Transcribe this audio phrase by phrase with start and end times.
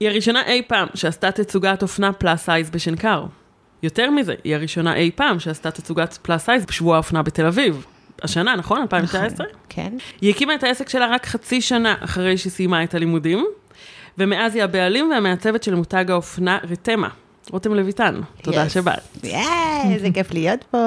[0.00, 3.24] היא הראשונה אי פעם שעשתה תצוגת אופנה פלאס סייז בשנקר.
[3.82, 7.86] יותר מזה, היא הראשונה אי פעם שעשתה תצוגת פלאס סייז בשבוע האופנה בתל אביב.
[8.22, 8.80] השנה, נכון?
[8.80, 9.46] 2019?
[9.68, 9.92] כן.
[10.20, 13.46] היא הקימה את העסק שלה רק חצי שנה אחרי שהיא סיימה את הלימודים,
[14.18, 17.08] ומאז היא הבעלים והמעצבת של מותג האופנה רתמה.
[17.50, 18.68] רותם לויתן, תודה Yes.
[18.68, 19.24] שבאת.
[19.24, 19.40] יאי,
[19.94, 20.78] איזה כיף להיות פה.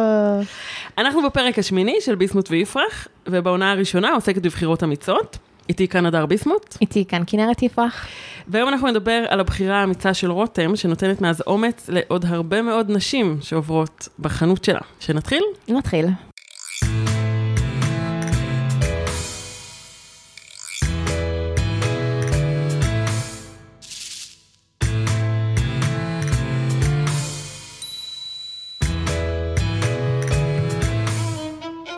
[0.97, 5.37] אנחנו בפרק השמיני של ביסמוט ויפרח, ובעונה הראשונה עוסקת בבחירות אמיצות.
[5.69, 8.07] איתי כאן הדר ביסמוט, איתי כאן כנרת יפרח.
[8.47, 13.37] והיום אנחנו נדבר על הבחירה האמיצה של רותם, שנותנת מאז אומץ לעוד הרבה מאוד נשים
[13.41, 14.79] שעוברות בחנות שלה.
[14.99, 15.43] שנתחיל?
[15.67, 16.05] נתחיל.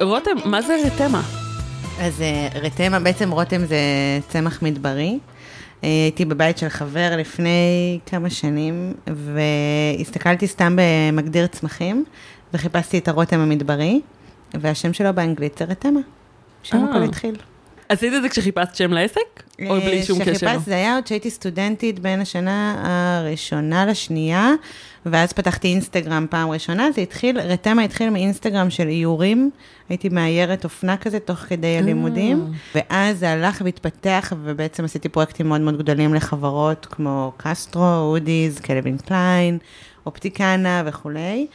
[0.02, 1.45] רותם, מה זה רתמה?
[2.00, 3.78] אז אה, רתמה, בעצם רותם זה
[4.30, 5.20] צמח מדברי.
[5.84, 12.06] אה, הייתי בבית של חבר לפני כמה שנים, והסתכלתי סתם במגדיר צמחים,
[12.54, 14.02] וחיפשתי את הרותם המדברי,
[14.54, 16.00] והשם שלו באנגלית זה רתמה.
[16.64, 16.90] שם אה.
[16.90, 17.36] הכל התחיל.
[17.90, 19.44] עשית את זה כשחיפשת שם לעסק?
[19.70, 20.32] או בלי שום קשר?
[20.32, 24.52] כשחיפשתי, זה היה עוד שהייתי סטודנטית בין השנה הראשונה לשנייה,
[25.06, 29.50] ואז פתחתי אינסטגרם פעם ראשונה, זה התחיל, רתמה התחיל מאינסטגרם של איורים,
[29.90, 35.62] הייתי מאיירת אופנה כזה תוך כדי הלימודים, ואז זה הלך והתפתח, ובעצם עשיתי פרויקטים מאוד
[35.62, 39.58] מאוד גדולים לחברות כמו קסטרו, אודיז, קלווין קליין,
[40.06, 41.48] אופטיקנה וכולי.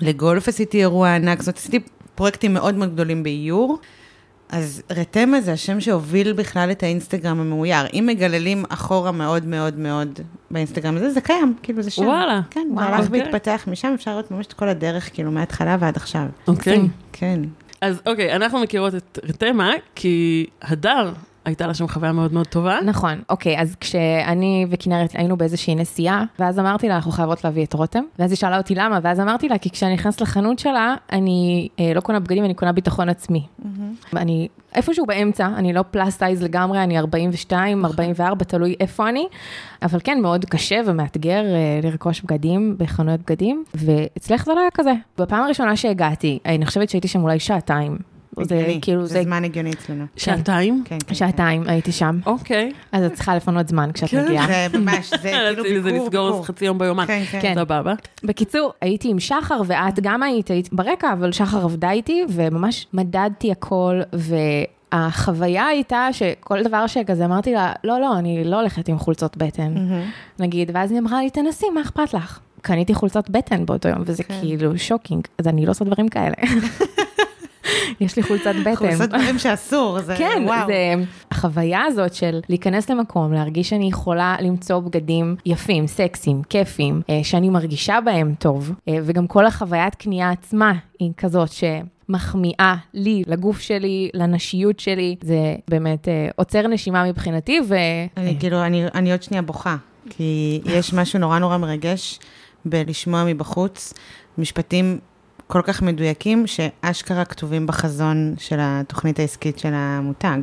[0.00, 1.80] לגולף עשיתי אירוע ענק, זאת אומרת, עשיתי
[2.14, 3.78] פרויקטים מאוד מאוד גדולים באיור.
[4.48, 7.86] אז רתמה זה השם שהוביל בכלל את האינסטגרם המאויר.
[7.92, 12.02] אם מגללים אחורה מאוד מאוד מאוד באינסטגרם הזה, זה קיים, כאילו זה שם.
[12.02, 12.40] וואלה.
[12.50, 13.22] כן, זה וואו, הלך אוקיי.
[13.22, 16.26] והתפתח משם, אפשר לראות ממש את כל הדרך, כאילו, מההתחלה ועד עכשיו.
[16.48, 16.88] אוקיי.
[17.12, 17.40] כן.
[17.80, 21.12] אז אוקיי, אנחנו מכירות את רתמה, כי הדר,
[21.46, 22.78] הייתה לה שם חוויה מאוד מאוד טובה.
[22.84, 27.72] נכון, אוקיי, אז כשאני וכנרת היינו באיזושהי נסיעה, ואז אמרתי לה, אנחנו חייבות להביא את
[27.72, 31.68] רותם, ואז היא שאלה אותי למה, ואז אמרתי לה, כי כשאני נכנסת לחנות שלה, אני
[31.80, 33.46] אה, לא קונה בגדים, אני קונה ביטחון עצמי.
[34.16, 39.26] אני איפשהו באמצע, אני לא פלאס סייז לגמרי, אני 42, 44, תלוי איפה אני,
[39.82, 44.92] אבל כן, מאוד קשה ומאתגר אה, לרכוש בגדים בחנויות בגדים, ואצלך זה לא היה כזה.
[45.18, 48.15] בפעם הראשונה שהגעתי, אני חושבת שהייתי שם אולי שעתיים.
[48.44, 50.04] זה הגיוני, כאילו, זה זה זמן הגיוני אצלנו.
[50.16, 50.82] שעתיים?
[50.84, 51.14] כן, כן.
[51.14, 52.18] שעתיים הייתי שם.
[52.26, 52.72] אוקיי.
[52.92, 54.24] אז את צריכה לפנות זמן כשאת כן.
[54.24, 54.46] מגיעה.
[54.46, 55.32] זה ממש, זה
[55.62, 56.46] כאילו ביקור, זה לסגור.
[56.46, 57.06] חצי יום ביומן.
[57.06, 57.38] כן, כן.
[57.42, 57.54] כן.
[57.54, 57.94] סבבה.
[58.24, 63.52] בקיצור, הייתי עם שחר, ואת גם היית, היית ברקע, אבל שחר עבדה איתי, וממש מדדתי
[63.52, 64.00] הכל,
[64.92, 69.74] והחוויה הייתה שכל דבר שכזה אמרתי לה, לא, לא, אני לא הולכת עם חולצות בטן,
[70.38, 72.40] נגיד, ואז היא אמרה לי, תנסי, מה אכפת לך?
[72.62, 74.34] קניתי חולצות בטן באותו יום, וזה כן.
[74.40, 76.34] כאילו שוקינג, אז אני לא עושה דברים כאלה.
[78.00, 78.86] יש לי חולצת בטן.
[78.86, 80.66] עושות דברים שאסור, זה כן, וואו.
[80.66, 80.94] זה
[81.30, 87.48] החוויה הזאת של להיכנס למקום, להרגיש שאני יכולה למצוא בגדים יפים, סקסיים, כיפיים, אה, שאני
[87.48, 94.10] מרגישה בהם טוב, אה, וגם כל החוויית קנייה עצמה היא כזאת שמחמיאה לי, לגוף שלי,
[94.14, 97.74] לנשיות שלי, זה באמת אה, עוצר נשימה מבחינתי, ו...
[98.16, 99.76] אני כאילו, אני, אני עוד שנייה בוכה,
[100.10, 102.18] כי יש משהו נורא נורא מרגש
[102.64, 103.94] בלשמוע מבחוץ
[104.38, 104.98] משפטים
[105.46, 110.38] כל כך מדויקים, שאשכרה כתובים בחזון של התוכנית העסקית של המותג.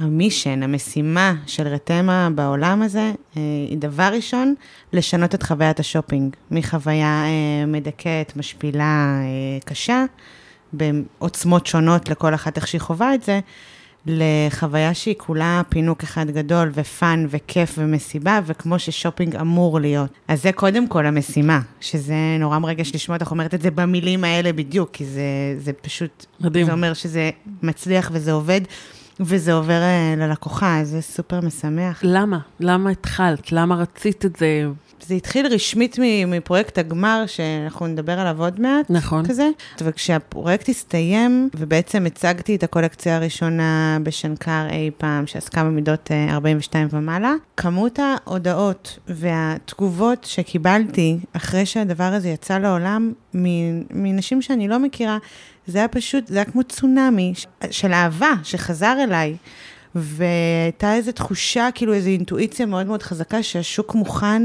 [0.00, 4.54] המישן, המשימה של רתמה בעולם הזה, אה, היא דבר ראשון,
[4.92, 10.04] לשנות את חוויית השופינג, מחוויה אה, מדכאת, משפילה, אה, קשה,
[10.72, 13.40] בעוצמות שונות לכל אחת איך שהיא חווה את זה,
[14.08, 20.10] לחוויה שהיא כולה פינוק אחד גדול ו fun וכיף ומסיבה, וכמו ששופינג אמור להיות.
[20.28, 24.52] אז זה קודם כל המשימה, שזה נורא מרגש לשמוע אותך אומרת את זה במילים האלה
[24.52, 25.22] בדיוק, כי זה,
[25.58, 26.66] זה פשוט, מדהים.
[26.66, 27.30] זה אומר שזה
[27.62, 28.60] מצליח וזה עובד,
[29.20, 32.00] וזה עובר אה, ללקוחה, זה סופר משמח.
[32.02, 32.38] למה?
[32.60, 33.52] למה התחלת?
[33.52, 34.64] למה רצית את זה?
[35.06, 35.96] זה התחיל רשמית
[36.26, 38.90] מפרויקט הגמר, שאנחנו נדבר עליו עוד מעט.
[38.90, 39.26] נכון.
[39.26, 39.48] כזה.
[39.80, 47.34] וכשהפרויקט הסתיים, ובעצם הצגתי את הקולקציה הראשונה בשנקר אי פעם, שעסקה במידות אה, 42 ומעלה,
[47.56, 53.12] כמות ההודעות והתגובות שקיבלתי אחרי שהדבר הזה יצא לעולם,
[53.90, 55.18] מנשים שאני לא מכירה,
[55.68, 57.32] זה היה פשוט, זה היה כמו צונאמי
[57.70, 59.36] של אהבה שחזר אליי.
[59.94, 64.42] והייתה איזו תחושה, כאילו איזו אינטואיציה מאוד מאוד חזקה שהשוק מוכן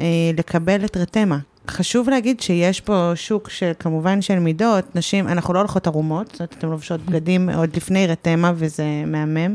[0.00, 0.06] אה,
[0.36, 1.38] לקבל את רתמה.
[1.70, 6.40] חשוב להגיד שיש פה שוק של, כמובן של מידות, נשים, אנחנו לא הולכות ערומות, זאת
[6.40, 9.54] אומרת, אתן לובשות בגדים עוד לפני רתמה וזה מהמם,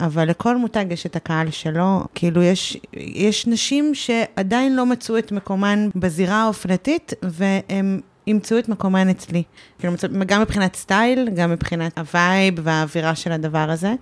[0.00, 5.32] אבל לכל מותג יש את הקהל שלו, כאילו יש, יש נשים שעדיין לא מצאו את
[5.32, 9.42] מקומן בזירה האופנתית, והם ימצאו את מקומן אצלי.
[9.78, 9.94] כאילו,
[10.26, 13.94] גם מבחינת סטייל, גם מבחינת ה vibe והאווירה של הדבר הזה.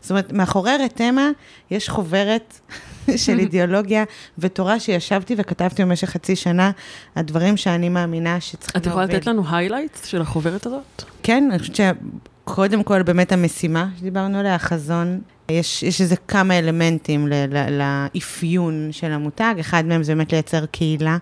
[0.00, 1.30] זאת אומרת, מאחורי רתמה
[1.70, 2.60] יש חוברת
[3.16, 4.04] של אידיאולוגיה
[4.38, 6.70] ותורה שישבתי וכתבתי במשך חצי שנה,
[7.16, 11.02] הדברים שאני מאמינה שצריכים את יכולה לתת לנו highlights של החוברת הזאת?
[11.22, 17.28] כן, אני חושבת שקודם כל באמת המשימה שדיברנו עליה, החזון, יש, יש איזה כמה אלמנטים
[17.70, 21.16] לאפיון של המותג, אחד מהם זה באמת לייצר קהילה.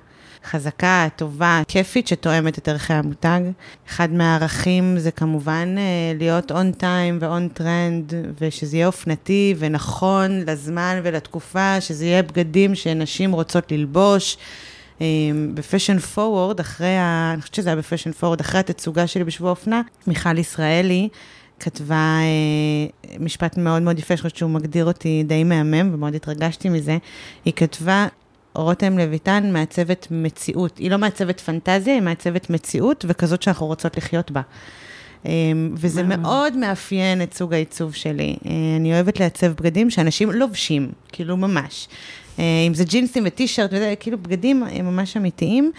[0.44, 3.40] חזקה, טובה, כיפית, שתואמת את ערכי המותג.
[3.88, 5.82] אחד מהערכים זה כמובן אה,
[6.18, 12.74] להיות on time ו on trend, ושזה יהיה אופנתי ונכון לזמן ולתקופה, שזה יהיה בגדים
[12.74, 14.36] שנשים רוצות ללבוש.
[15.00, 15.06] אה,
[15.54, 17.30] ב Fashion Forward, אחרי ה...
[17.34, 21.08] אני חושבת שזה היה ב Fashion Forward, אחרי התצוגה שלי בשבוע אופנה, מיכל ישראלי
[21.60, 26.68] כתבה אה, משפט מאוד מאוד יפה, שאני חושבת שהוא מגדיר אותי די מהמם, ומאוד התרגשתי
[26.68, 26.98] מזה.
[27.44, 28.06] היא כתבה,
[28.54, 30.78] רותם לויתן מעצבת מציאות.
[30.78, 34.40] היא לא מעצבת פנטזיה, היא מעצבת מציאות, וכזאת שאנחנו רוצות לחיות בה.
[35.26, 38.36] אמ, וזה מאוד מאפיין את סוג העיצוב שלי.
[38.46, 41.88] אה, אני אוהבת לעצב בגדים שאנשים לובשים, כאילו ממש.
[42.38, 45.72] אה, אם זה ג'ינסים וטישרט, כאילו בגדים ממש אמיתיים.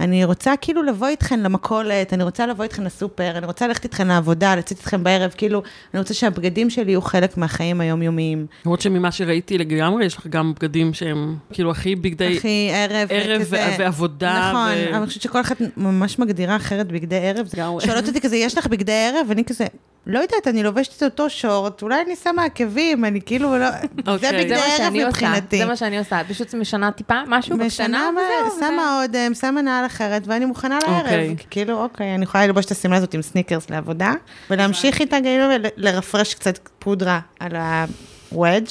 [0.00, 4.08] אני רוצה כאילו לבוא איתכן למכולת, אני רוצה לבוא איתכן לסופר, אני רוצה ללכת איתכן
[4.08, 5.62] לעבודה, לצאת איתכן בערב, כאילו,
[5.94, 8.46] אני רוצה שהבגדים שלי יהיו חלק מהחיים היומיומיים.
[8.64, 12.36] למרות שממה שראיתי לגמרי, יש לך גם בגדים שהם כאילו הכי בגדי...
[12.36, 13.08] הכי ערב.
[13.10, 14.50] ערב כזה, ועבודה.
[14.50, 14.88] נכון, ו...
[14.88, 17.48] אבל אני חושבת שכל אחת ממש מגדירה אחרת בגדי ערב.
[17.56, 19.26] שואלות אותי כזה, יש לך בגדי ערב?
[19.28, 19.66] ואני כזה,
[20.06, 23.66] לא יודעת, אני לובשת את אותו שורט, אולי אני שמה עקבים, אני כאילו לא...
[24.06, 24.18] אוקיי.
[24.18, 25.58] זה בגדי ערב מבחינתי.
[25.58, 28.58] זה מה שאני עושה, פשוט משנה טיפה משהו בקטנה, משנה, וזהו.
[28.60, 31.02] שמה אה, שמה נעל אחרת, ואני מוכנה לערב.
[31.04, 31.34] אוקיי.
[31.50, 34.12] כאילו, אוקיי, אני יכולה ללבוש את השמלה הזאת עם סניקרס לעבודה,
[34.50, 35.44] ולהמשיך איתה כאילו,
[35.76, 37.56] לרפרש קצת פודרה על
[38.32, 38.66] הוודג',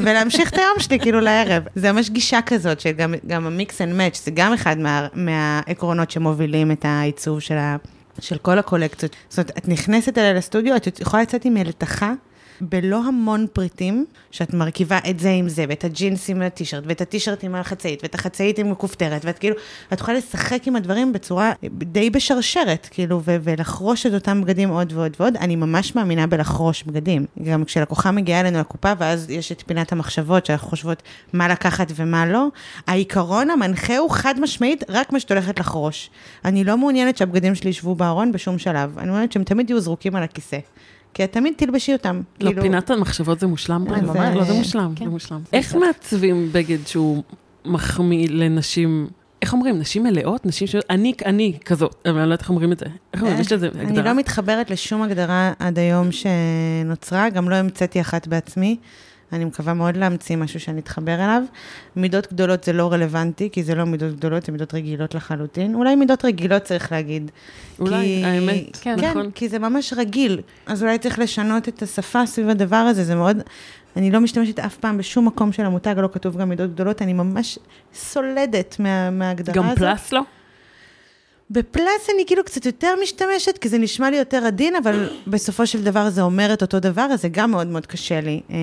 [0.00, 1.62] ולהמשיך את היום שלי כאילו לערב.
[1.74, 6.10] זה ממש גישה כזאת, שגם גם ה mix and match, זה גם אחד מה- מהעקרונות
[6.10, 7.76] שמובילים את העיצוב של ה...
[8.20, 9.16] של כל הקולקציות.
[9.28, 12.12] זאת אומרת, את נכנסת אליה לסטודיו, את יכולה לצאת עם מלתחה
[12.60, 17.44] בלא המון פריטים, שאת מרכיבה את זה עם זה, ואת הג'ינס עם הטישרט, ואת הטישרט
[17.44, 19.56] עם החצאית, ואת החצאית עם הכופתרת, ואת כאילו,
[19.92, 24.92] את יכולה לשחק עם הדברים בצורה די בשרשרת, כאילו, ו- ולחרוש את אותם בגדים עוד
[24.92, 25.36] ועוד ועוד.
[25.36, 27.26] אני ממש מאמינה בלחרוש בגדים.
[27.42, 31.02] גם כשלקוחה מגיעה אלינו לקופה, ואז יש את פינת המחשבות, שאנחנו חושבות
[31.32, 32.48] מה לקחת ומה לא,
[32.86, 36.10] העיקרון המנחה הוא חד משמעית, רק מה שאת הולכת לחרוש.
[36.44, 38.98] אני לא מעוניינת שהבגדים שלי ישבו בארון בשום שלב.
[38.98, 40.58] אני מעוניינת שהם תמיד יהיו זרוקים על הכיסא.
[41.14, 42.20] כי את תמיד תלבשי אותם.
[42.40, 43.84] לא, כאילו- פינת המחשבות זה מושלם.
[43.90, 44.16] אה, ממש.
[44.16, 45.04] זה- לא, זה מושלם, כן.
[45.04, 45.40] זה מושלם.
[45.52, 47.22] איך מעצבים בגד שהוא
[47.64, 49.06] מחמיא לנשים,
[49.42, 50.46] איך אומרים, נשים מלאות?
[50.46, 50.76] נשים ש...
[50.90, 52.86] אני, אני כזאת, אבל אני לא יודעת איך אומרים את זה.
[53.14, 54.04] איך אומרים, יש לזה אני הגדרה?
[54.04, 58.76] לא מתחברת לשום הגדרה עד היום שנוצרה, גם לא המצאתי אחת בעצמי.
[59.34, 61.42] אני מקווה מאוד להמציא משהו שאני אתחבר אליו.
[61.96, 65.74] מידות גדולות זה לא רלוונטי, כי זה לא מידות גדולות, זה מידות רגילות לחלוטין.
[65.74, 67.30] אולי מידות רגילות צריך להגיד.
[67.80, 68.24] אולי, כי...
[68.24, 69.30] האמת, כן, כן, נכון.
[69.30, 70.40] כי זה ממש רגיל.
[70.66, 73.36] אז אולי צריך לשנות את השפה סביב הדבר הזה, זה מאוד...
[73.96, 77.12] אני לא משתמשת אף פעם בשום מקום של המותג, לא כתוב גם מידות גדולות, אני
[77.12, 77.58] ממש
[77.94, 79.78] סולדת מה, מההגדרה גם הזאת.
[79.78, 80.20] פלס לא?
[81.50, 85.82] בפלאס אני כאילו קצת יותר משתמשת, כי זה נשמע לי יותר עדין, אבל בסופו של
[85.84, 88.40] דבר זה אומר את אותו דבר, אז זה גם מאוד מאוד קשה לי.
[88.50, 88.56] אה,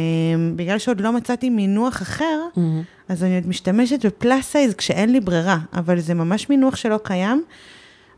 [0.55, 2.39] בגלל שעוד לא מצאתי מינוח אחר,
[3.09, 7.43] אז אני עוד משתמשת בפלאס סייז כשאין לי ברירה, אבל זה ממש מינוח שלא קיים.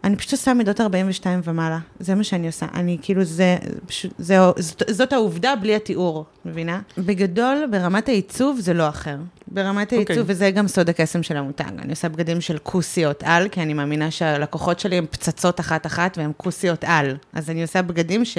[0.03, 2.65] אני פשוט עושה מידות 42 ומעלה, זה מה שאני עושה.
[2.73, 6.81] אני כאילו, זה, פשוט, זה, זאת, זאת העובדה בלי התיאור, מבינה?
[6.97, 9.17] בגדול, ברמת העיצוב זה לא אחר.
[9.47, 10.33] ברמת העיצוב, אוקיי.
[10.33, 11.79] וזה גם סוד הקסם של המותג.
[11.79, 16.31] אני עושה בגדים של כוסיות על, כי אני מאמינה שהלקוחות שלי הם פצצות אחת-אחת והן
[16.37, 17.17] כוסיות על.
[17.33, 18.37] אז אני עושה בגדים ש...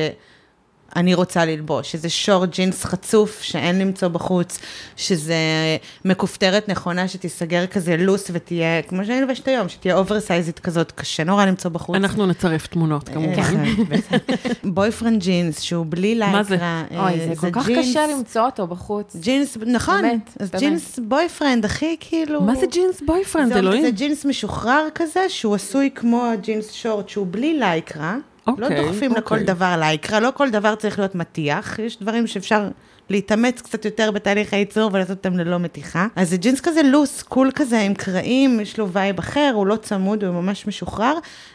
[0.97, 4.59] אני רוצה ללבוש, שזה שורט ג'ינס חצוף שאין למצוא בחוץ,
[4.97, 5.35] שזה
[6.05, 11.45] מכופתרת נכונה שתיסגר כזה loose ותהיה, כמו שאני לובשת היום, שתהיה אוברסייזית כזאת, קשה נורא
[11.45, 11.97] למצוא בחוץ.
[11.97, 13.65] אנחנו נצרף תמונות, כמובן.
[14.65, 16.37] boyfriend jeans, שהוא בלי לייקרה.
[16.39, 16.57] מה זה?
[16.61, 19.17] אה, אוי, זה כל כך קשה למצוא אותו בחוץ.
[19.21, 20.63] ג'ינס, נכון, באמת, אז באמת.
[20.63, 22.41] ג'ינס boyfriend, הכי כאילו...
[22.41, 23.89] מה זה ג'ינס boyfriend, זה- זה אלוהים?
[23.91, 28.17] ג'ינס משוחרר כזה, שהוא עשוי כמו הג'ינס שורט, שהוא בלי לייקרה.
[28.47, 29.47] לא אוקיי, דוחפים לכל אוקיי.
[29.47, 32.69] דבר לייקרה, לא כל דבר צריך להיות מתיח, יש דברים שאפשר
[33.11, 36.07] להתאמץ קצת יותר בתהליך הייצור ולעשות אותם ללא מתיחה.
[36.17, 39.77] אז זה ג'ינס כזה loose, cool כזה עם קרעים, יש לו vibe אחר, הוא לא
[39.77, 41.15] צמוד, הוא ממש משוחרר,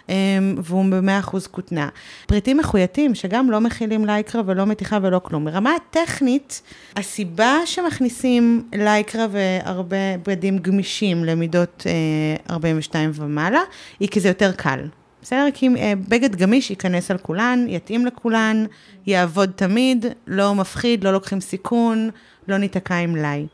[0.10, 0.16] אמ,
[0.64, 1.90] והוא ב-100% כותנה.
[2.28, 5.46] פריטים מחויטים, שגם לא מכילים לייקרה ולא מתיחה ולא כלום.
[5.46, 6.62] ברמה הטכנית,
[6.96, 13.62] הסיבה שמכניסים לייקרה והרבה בגדים גמישים למידות אה, 42 ומעלה,
[14.00, 14.80] היא כי זה יותר קל.
[15.22, 15.46] בסדר?
[15.54, 18.66] כי אה, בגד גמיש ייכנס על כולן, יתאים לכולן,
[19.08, 22.10] יעבוד תמיד, לא מפחיד, לא לוקחים סיכון,
[22.48, 23.48] לא ניתקע עם לי.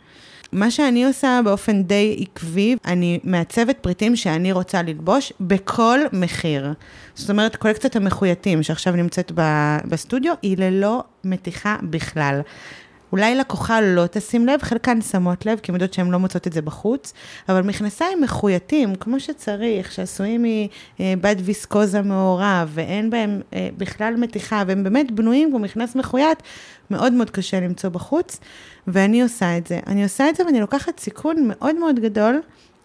[0.51, 6.74] מה שאני עושה באופן די עקבי, אני מעצבת פריטים שאני רוצה ללבוש בכל מחיר.
[7.15, 9.31] זאת אומרת, קולקציית המחויטים שעכשיו נמצאת
[9.88, 12.41] בסטודיו, היא ללא מתיחה בכלל.
[13.12, 16.54] אולי לקוחה לא תשים לב, חלקן שמות לב, כי הן יודעות שהן לא מוצאות את
[16.54, 17.14] זה בחוץ,
[17.50, 20.46] אבל מכנסיים מחויטים, כמו שצריך, שעשויים
[21.00, 26.40] מבד ויסקוזה מעורב, ואין בהם אה, בכלל מתיחה, והם באמת בנויים כמו מכנס מחויט,
[26.92, 28.40] מאוד מאוד קשה למצוא בחוץ,
[28.88, 29.80] ואני עושה את זה.
[29.88, 32.42] אני עושה את זה ואני לוקחת סיכון מאוד מאוד גדול,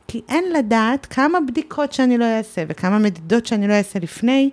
[0.08, 4.50] כי אין לדעת כמה בדיקות שאני לא אעשה וכמה מדידות שאני לא אעשה לפני.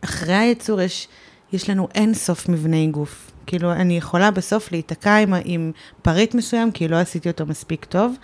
[0.00, 1.08] אחרי הייצור יש,
[1.52, 3.30] יש לנו אין סוף מבני גוף.
[3.46, 8.16] כאילו, אני יכולה בסוף להיתקע עם, עם פריט מסוים, כי לא עשיתי אותו מספיק טוב,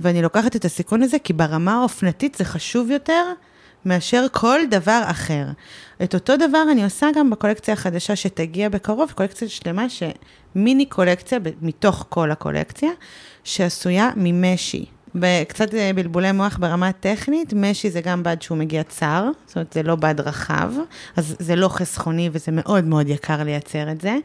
[0.00, 3.32] ואני לוקחת את הסיכון הזה, כי ברמה האופנתית זה חשוב יותר
[3.84, 5.46] מאשר כל דבר אחר.
[6.02, 12.06] את אותו דבר אני עושה גם בקולקציה החדשה שתגיע בקרוב, קולקציה שלמה, שמיני קולקציה, מתוך
[12.08, 12.90] כל הקולקציה,
[13.44, 14.84] שעשויה ממשי.
[15.20, 19.72] בקצת אה, בלבולי מוח ברמה טכנית, משי זה גם בד שהוא מגיע צר, זאת אומרת
[19.72, 20.72] זה לא בד רחב,
[21.16, 24.16] אז זה לא חסכוני וזה מאוד מאוד יקר לייצר את זה.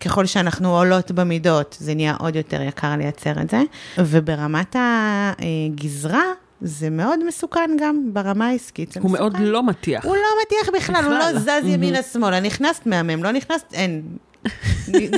[0.00, 3.62] ככל שאנחנו עולות במידות, זה נהיה עוד יותר יקר לייצר את זה.
[3.98, 6.22] וברמת הגזרה,
[6.60, 8.96] זה מאוד מסוכן גם ברמה העסקית.
[8.96, 9.22] הוא מסוכן.
[9.22, 10.04] מאוד לא מטיח.
[10.04, 11.04] הוא לא מטיח בכלל, בכלל.
[11.04, 12.40] הוא לא זז ימינה-שמאלה.
[12.40, 14.02] נכנסת מהמם, לא נכנסת, אין.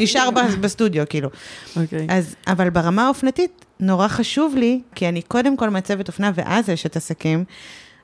[0.00, 0.28] נשאר
[0.60, 1.28] בסטודיו, כאילו.
[1.76, 2.06] אוקיי.
[2.08, 2.12] Okay.
[2.12, 6.86] אז, אבל ברמה האופנתית, נורא חשוב לי, כי אני קודם כל מעצבת אופנה ואז יש
[6.86, 7.44] את עסקים,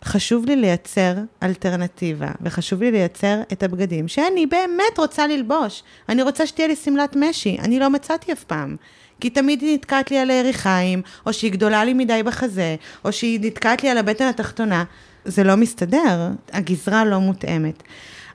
[0.04, 5.83] חשוב לי לייצר אלטרנטיבה, וחשוב לי לייצר את הבגדים שאני באמת רוצה ללבוש.
[6.09, 8.76] אני רוצה שתהיה לי שמלת משי, אני לא מצאתי אף פעם.
[9.21, 13.40] כי תמיד היא נתקעת לי על היריחיים, או שהיא גדולה לי מדי בחזה, או שהיא
[13.42, 14.85] נתקעת לי על הבטן התחתונה.
[15.25, 17.83] זה לא מסתדר, הגזרה לא מותאמת.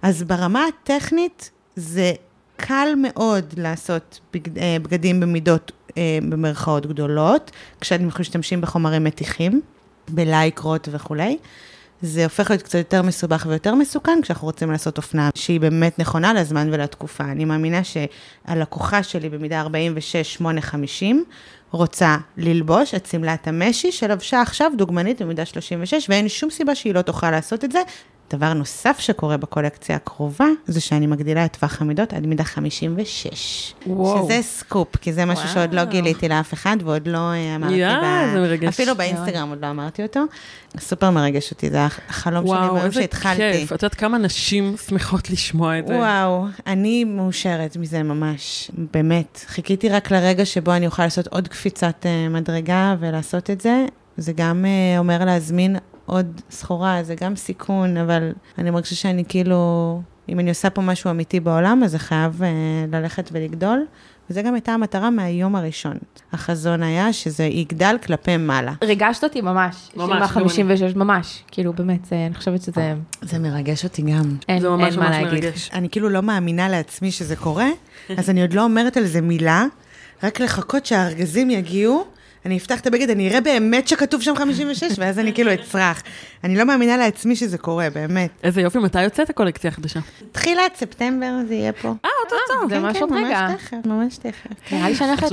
[0.01, 2.13] אז ברמה הטכנית, זה
[2.61, 7.51] קל מאוד לעשות בגד, אה, בגדים במידות אה, במרכאות גדולות,
[7.81, 9.61] כשאתם משתמשים בחומרים מתיחים,
[10.09, 11.37] בלייקרות וכולי.
[12.01, 16.33] זה הופך להיות קצת יותר מסובך ויותר מסוכן כשאנחנו רוצים לעשות אופנה שהיא באמת נכונה
[16.33, 17.23] לזמן ולתקופה.
[17.23, 21.25] אני מאמינה שהלקוחה שלי במידה 46, 8, 50,
[21.71, 27.01] רוצה ללבוש את שמלת המשי שלבשה עכשיו דוגמנית במידה 36, ואין שום סיבה שהיא לא
[27.01, 27.81] תוכל לעשות את זה,
[28.35, 33.73] דבר נוסף שקורה בקולקציה הקרובה, זה שאני מגדילה את טווח המידות עד מידה 56.
[33.87, 34.23] וואו.
[34.23, 35.53] שזה סקופ, כי זה משהו וואו.
[35.53, 38.31] שעוד לא גיליתי לאף אחד, ועוד לא אה, אמרתי יא, ב...
[38.33, 38.67] זה מרגש.
[38.67, 40.19] אפילו באינסטגרם עוד לא אמרתי אותו.
[40.79, 43.41] סופר מרגש אותי, זה החלום וואו, שלי ביום שהתחלתי.
[43.41, 43.73] וואו, איזה כיף.
[43.73, 45.97] את יודעת כמה נשים שמחות לשמוע את זה.
[45.97, 49.45] וואו, אני מאושרת מזה ממש, באמת.
[49.47, 53.85] חיכיתי רק לרגע שבו אני אוכל לעשות עוד קפיצת אה, מדרגה ולעשות את זה.
[54.17, 55.75] זה גם uh, אומר להזמין
[56.11, 61.09] עוד סחורה, זה גם סיכון, אבל אני מרגישה שאני כאילו, אם אני עושה פה משהו
[61.09, 63.85] אמיתי בעולם, אז זה חייב uh, ללכת ולגדול.
[64.29, 65.97] וזה גם הייתה המטרה מהיום הראשון.
[66.33, 68.73] החזון היה שזה יגדל כלפי מעלה.
[68.83, 69.89] ריגשת אותי ממש.
[69.95, 70.31] ממש.
[70.31, 71.43] 56, ממש.
[71.51, 72.93] כאילו, באמת, זה, אני חושבת שזה...
[73.21, 74.35] זה מרגש אותי גם.
[74.49, 75.43] אין, זה ממש אין מה ממש להגיד.
[75.45, 75.69] מרגש.
[75.73, 77.69] אני כאילו לא מאמינה לעצמי שזה קורה,
[78.17, 79.65] אז אני עוד לא אומרת על זה מילה,
[80.23, 82.05] רק לחכות שהארגזים יגיעו.
[82.45, 86.03] אני אפתח את הבגד, אני אראה באמת שכתוב שם 56, ואז אני כאילו אצרח.
[86.43, 88.29] אני לא מאמינה לעצמי שזה קורה, באמת.
[88.43, 89.99] איזה יופי, מתי יוצאת הקולקציה החדשה?
[90.31, 91.87] תחילת ספטמבר זה יהיה פה.
[91.87, 93.47] אה, אותו זה ממש עוד רגע.
[93.47, 94.71] ממש תכף, ממש תכף.
[94.71, 95.31] נראה לי שאני הולכת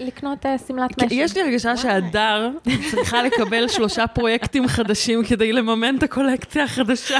[0.00, 1.14] לקנות אה, שמלת משי.
[1.14, 2.50] יש לי הרגשה שהדר
[2.90, 7.18] צריכה לקבל שלושה פרויקטים חדשים כדי לממן את הקולקציה החדשה.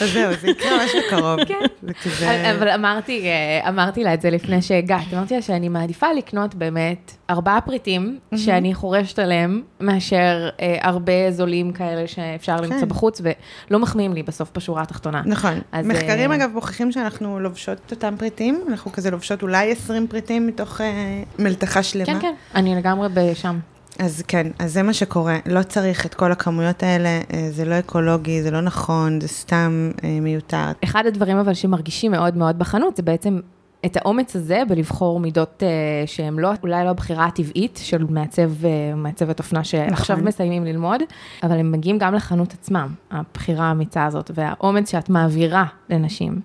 [0.00, 1.40] אז זהו, זה יקרה ממש בקרוב.
[1.44, 2.54] כן.
[2.56, 7.17] אבל אמרתי, אה, אמרתי לה את זה לפני שהגעת, אמרתי לה שאני מעדיפה לקנות באמת
[7.30, 12.88] ארבעה פריטים שאני חורשת עליהם, מאשר אה, הרבה זולים כאלה שאפשר למצוא כן.
[12.88, 15.22] בחוץ, ולא מחמיאים לי בסוף בשורה התחתונה.
[15.26, 15.60] נכון.
[15.72, 20.06] אז, מחקרים אה, אגב מוכיחים שאנחנו לובשות את אותם פריטים, אנחנו כזה לובשות אולי 20
[20.06, 22.06] פריטים מתוך אה, מלתחה שלמה.
[22.06, 23.58] כן, כן, אני לגמרי בשם.
[23.98, 25.38] אז כן, אז זה מה שקורה.
[25.46, 29.90] לא צריך את כל הכמויות האלה, אה, זה לא אקולוגי, זה לא נכון, זה סתם
[30.04, 30.64] אה, מיותר.
[30.84, 33.40] אחד הדברים אבל שמרגישים מאוד מאוד בחנות, זה בעצם
[33.86, 38.96] את האומץ הזה בלבחור מידות uh, שהן לא, אולי לא הבחירה הטבעית של מעצב, uh,
[38.96, 40.28] מעצבת אופנה שעכשיו נכון.
[40.28, 41.00] מסיימים ללמוד,
[41.42, 46.40] אבל הם מגיעים גם לחנות עצמם, הבחירה האמיצה הזאת, והאומץ שאת מעבירה לנשים.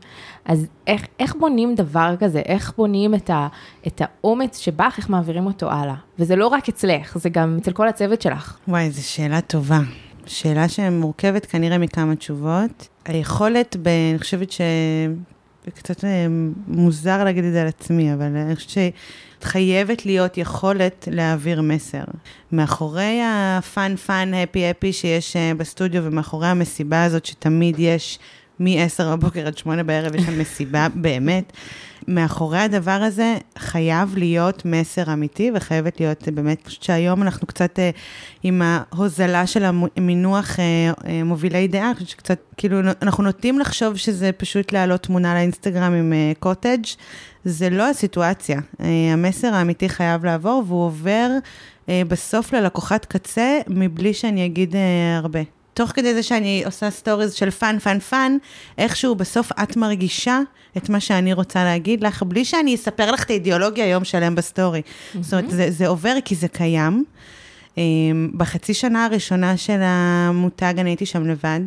[0.45, 2.39] אז איך, איך בונים דבר כזה?
[2.39, 3.47] איך בונים את, ה,
[3.87, 5.95] את האומץ שבך, איך מעבירים אותו הלאה?
[6.19, 8.57] וזה לא רק אצלך, זה גם אצל כל הצוות שלך.
[8.67, 9.79] וואי, זו שאלה טובה.
[10.25, 12.87] שאלה שמורכבת כנראה מכמה תשובות.
[13.05, 14.61] היכולת, ב, אני חושבת ש...
[15.69, 16.27] קצת אה,
[16.67, 22.03] מוזר להגיד את זה על עצמי, אבל אני חושבת שאת חייבת להיות יכולת להעביר מסר.
[22.51, 28.19] מאחורי ה fun fun, happy happy שיש אה, בסטודיו, ומאחורי המסיבה הזאת שתמיד יש
[28.59, 31.53] מ-10 בבוקר עד 8 בערב, יש שם מסיבה, באמת.
[32.07, 37.79] מאחורי הדבר הזה חייב להיות מסר אמיתי, וחייבת להיות באמת, אני חושבת שהיום אנחנו קצת
[37.79, 37.89] אה,
[38.43, 43.95] עם ההוזלה של המינוח אה, אה, מובילי דעה, אני חושבת שקצת, כאילו, אנחנו נוטים לחשוב
[43.95, 46.83] שזה פשוט להעלות תמונה לאינסטגרם עם אה, קוטג',
[47.45, 48.59] זה לא הסיטואציה.
[48.81, 51.29] אה, המסר האמיתי חייב לעבור, והוא עובר
[51.89, 55.62] אה, בסוף ללקוחת קצה, מבלי שאני אגיד אה, הרבה.
[55.73, 58.37] תוך כדי זה שאני עושה סטוריז של fun, fun, fun,
[58.77, 60.39] איכשהו בסוף את מרגישה
[60.77, 64.81] את מה שאני רוצה להגיד לך, בלי שאני אספר לך את האידיאולוגיה יום שלם בסטורי.
[64.81, 65.17] Mm-hmm.
[65.21, 67.03] זאת אומרת, זה, זה עובר כי זה קיים.
[68.37, 71.61] בחצי שנה הראשונה של המותג אני הייתי שם לבד.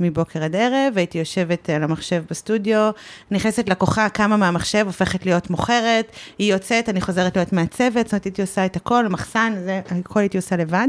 [0.00, 2.90] מבוקר עד ערב, הייתי יושבת על המחשב בסטודיו,
[3.30, 8.24] נכנסת לקוחה, קמה מהמחשב, הופכת להיות מוכרת, היא יוצאת, אני חוזרת להיות מעצבת, זאת אומרת,
[8.24, 10.88] הייתי עושה את הכל, מחסן, זה, הכל הייתי עושה לבד.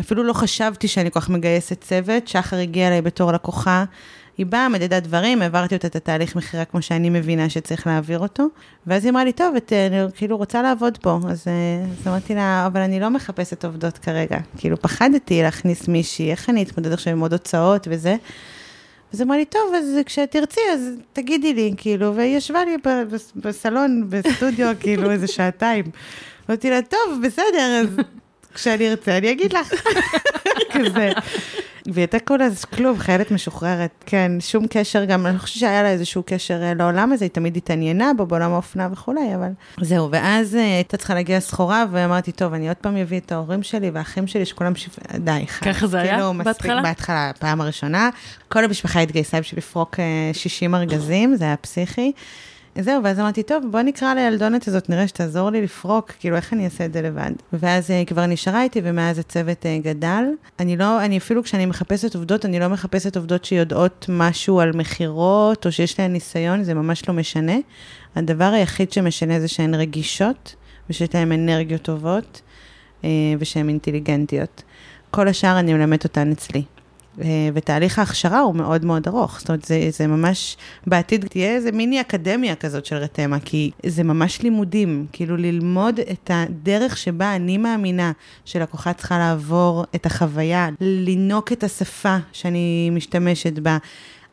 [0.00, 3.84] אפילו לא חשבתי שאני כל כך מגייסת צוות, שחר הגיע אליי בתור לקוחה,
[4.38, 8.46] היא באה, מדדה דברים, העברתי אותה את התהליך מכירה כמו שאני מבינה שצריך להעביר אותו,
[8.86, 11.46] ואז היא אמרה לי, טוב, את, אני כאילו רוצה לעבוד פה, אז,
[12.00, 16.62] אז אמרתי לה, אבל אני לא מחפשת עובדות כרגע, כאילו פחדתי להכניס מישהי, איך אני
[16.62, 18.16] אתמודד עכשיו עם עוד הוצאות וזה.
[19.12, 22.76] אז אמרה לי, טוב, אז כשתרצי, אז תגידי לי, כאילו, והיא ישבה לי
[23.36, 25.84] בסלון, בסטודיו, כאילו, איזה שעתיים.
[26.48, 27.88] אמרתי לה, טוב, בסדר, אז
[28.54, 29.74] כשאני ארצה, אני אגיד לך.
[30.74, 31.12] כזה.
[31.86, 36.22] והיא הייתה אז כלום, חיילת משוחררת, כן, שום קשר גם, אני חושבת שהיה לה איזשהו
[36.26, 39.48] קשר אה, לעולם הזה, היא תמיד התעניינה בו, בעולם האופנה וכולי, אבל
[39.80, 43.62] זהו, ואז אה, הייתה צריכה להגיע סחורה, ואמרתי, טוב, אני עוד פעם אביא את ההורים
[43.62, 44.98] שלי והאחים שלי, שכולם שיפ...
[45.18, 45.64] די, חי.
[45.64, 46.82] ככה זה היה כאילו, בהתחלה?
[46.82, 48.10] בהתחלה, פעם הראשונה.
[48.48, 49.96] כל המשפחה התגייסה בשביל לפרוק
[50.32, 52.12] 60 אה, ארגזים, זה היה פסיכי.
[52.78, 56.64] זהו, ואז אמרתי, טוב, בוא נקרא לילדונת הזאת, נראה שתעזור לי לפרוק, כאילו, איך אני
[56.64, 57.30] אעשה את זה לבד?
[57.52, 60.24] ואז היא כבר נשארה איתי, ומאז הצוות אה, גדל.
[60.60, 65.66] אני לא, אני אפילו כשאני מחפשת עובדות, אני לא מחפשת עובדות שיודעות משהו על מכירות,
[65.66, 67.56] או שיש להן ניסיון, זה ממש לא משנה.
[68.16, 70.54] הדבר היחיד שמשנה זה שהן רגישות,
[70.90, 72.40] ושיש להן אנרגיות טובות,
[73.04, 74.62] אה, ושהן אינטליגנטיות.
[75.10, 76.62] כל השאר אני מלמדת אותן אצלי.
[77.22, 79.38] אה, ותהליך ההכשרה הוא מאוד מאוד ארוך.
[79.38, 80.56] זאת אומרת, זה, זה ממש,
[80.86, 86.30] בעתיד תהיה איזה מיני אקדמיה כזאת של רתמה, כי זה ממש לימודים, כאילו ללמוד את
[86.34, 88.12] הדרך שבה אני מאמינה
[88.44, 93.78] שלקוחה צריכה לעבור את החוויה, לינוק את השפה שאני משתמשת בה.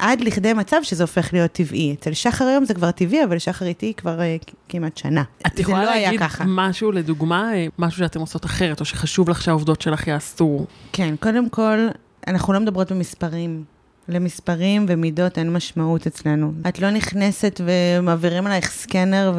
[0.01, 1.96] עד לכדי מצב שזה הופך להיות טבעי.
[2.00, 5.24] אצל שחר היום זה כבר טבעי, אבל שחר איתי כבר uh, כמעט שנה.
[5.48, 9.81] את יכולה לא להגיד משהו, לדוגמה, אה, משהו שאתם עושות אחרת, או שחשוב לך שהעובדות
[9.81, 10.65] שלך יעשו?
[10.94, 11.87] כן, קודם כל,
[12.27, 13.64] אנחנו לא מדברות במספרים.
[14.07, 16.51] למספרים ומידות אין משמעות אצלנו.
[16.68, 19.34] את לא נכנסת ומעבירים עלייך סקנר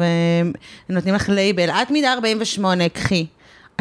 [0.89, 3.25] ונותנים לך לייבל, את מידה 48, קחי.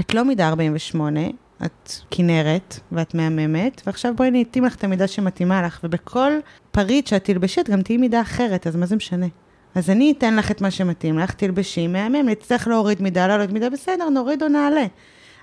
[0.01, 1.21] את לא מידה 48,
[1.65, 6.33] את כנרת ואת מהממת, ועכשיו בואי אני אתאים לך את המידה שמתאימה לך, ובכל
[6.71, 9.27] פריט שאת תלבשי, את גם תהיי מידה אחרת, אז מה זה משנה?
[9.75, 13.71] אז אני אתן לך את מה שמתאים לך, תלבשי מהמם, נצטרך להוריד מידה, לעלות מידה,
[13.71, 14.87] בסדר, נוריד או נעלה.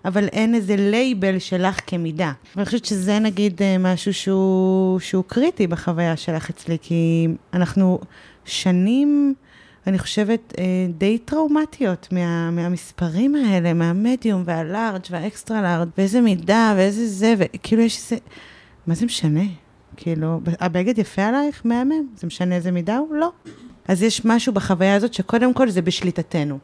[0.06, 2.32] אבל אין איזה לייבל שלך כמידה.
[2.56, 8.00] ואני חושבת שזה נגיד אה, משהו שהוא, שהוא קריטי בחוויה שלך אצלי, כי אנחנו
[8.46, 9.34] שנים,
[9.88, 10.64] אני חושבת, אה,
[10.98, 17.98] די טראומטיות מה, מהמספרים האלה, מהמדיום והלארג' והאקסטרה לארג', ואיזה מידה ואיזה זה, וכאילו יש
[17.98, 18.18] איזה...
[18.88, 19.44] מה זה משנה?
[19.98, 21.62] כאילו, הבגד יפה עלייך?
[21.66, 22.08] מהמם.
[22.16, 23.16] זה משנה איזה מידה הוא?
[23.16, 23.32] לא.
[23.88, 26.60] אז יש משהו בחוויה הזאת שקודם כל זה בשליטתנו.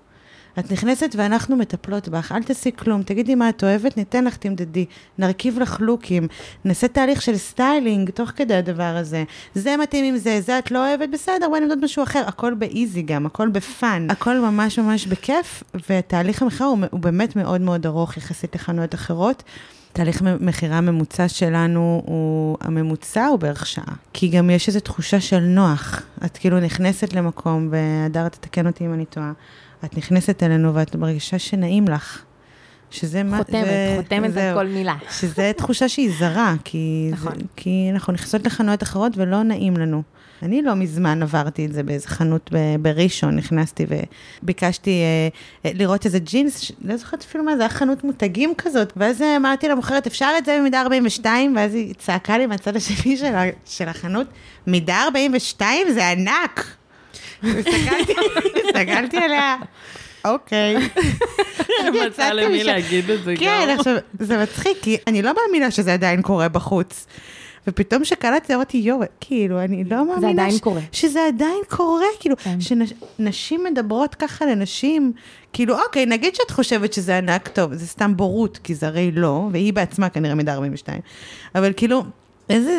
[0.60, 4.86] את נכנסת ואנחנו מטפלות בך, אל תעשי כלום, תגידי מה את אוהבת, ניתן לך תמדדי,
[5.18, 6.28] נרכיב לך לוקים,
[6.66, 9.24] נעשה תהליך של סטיילינג תוך כדי הדבר הזה.
[9.56, 12.24] זה מתאים עם זה, זה את לא אוהבת, בסדר, בואי נמדוד משהו אחר.
[12.28, 17.00] הכל ב easy גם, הכל ב fun, הכל ממש ממש בכיף, ותהליך המכירה הוא, הוא
[17.00, 19.44] באמת מאוד מאוד ארוך יחסית לחנויות אחרות.
[19.94, 23.94] תהליך מכירה ממוצע שלנו, הוא, הממוצע הוא בערך שעה.
[24.14, 26.02] כי גם יש איזו תחושה של נוח.
[26.26, 29.32] את כאילו נכנסת למקום, והדר תתקן אותי אם אני טועה.
[29.86, 32.24] את נכנסת אלינו ואת מרגישה שנעים לך.
[32.92, 33.38] שזה מה...
[33.38, 34.96] חותמת, זה, חותמת זה, על כל מילה.
[35.12, 37.36] שזה תחושה שהיא זרה, כי, נכון.
[37.36, 40.04] זה, כי אנחנו נכנסות לחנויות אחרות ולא נעים לנו.
[40.44, 42.50] אני לא מזמן עברתי את זה באיזה חנות
[42.82, 43.86] בראשון, נכנסתי
[44.44, 45.28] וביקשתי אה,
[45.66, 49.68] אה, לראות איזה ג'ינס, לא זוכרת אפילו מה, זה היה חנות מותגים כזאת, ואז אמרתי
[49.68, 51.56] למוכרת, אפשר את זה במידה 42?
[51.56, 53.34] ואז היא צעקה לי מהצד השני של,
[53.66, 54.28] של החנות,
[54.68, 56.76] מידה 42 זה ענק.
[57.44, 59.56] הסתכלתי עליה,
[60.26, 60.76] אוקיי.
[62.08, 63.40] מצא למי להגיד את זה גם.
[63.40, 67.08] כן, עכשיו, זה מצחיק, כי אני לא מאמינה שזה עדיין קורה בחוץ.
[67.68, 70.20] ופתאום שקלטתי, אמרתי, יואו, כאילו, אני לא מאמינה...
[70.20, 70.60] זה עדיין ש...
[70.60, 70.82] קורה.
[70.92, 72.58] שזה עדיין קורה, כאילו, כן.
[72.62, 75.14] שנשים מדברות ככה לנשים,
[75.54, 79.50] כאילו, אוקיי, נגיד שאת חושבת שזה ענק טוב, זה סתם בורות, כי זה הרי לא,
[79.52, 81.00] והיא בעצמה כנראה מידה 42,
[81.56, 82.04] אבל כאילו,
[82.50, 82.78] איזה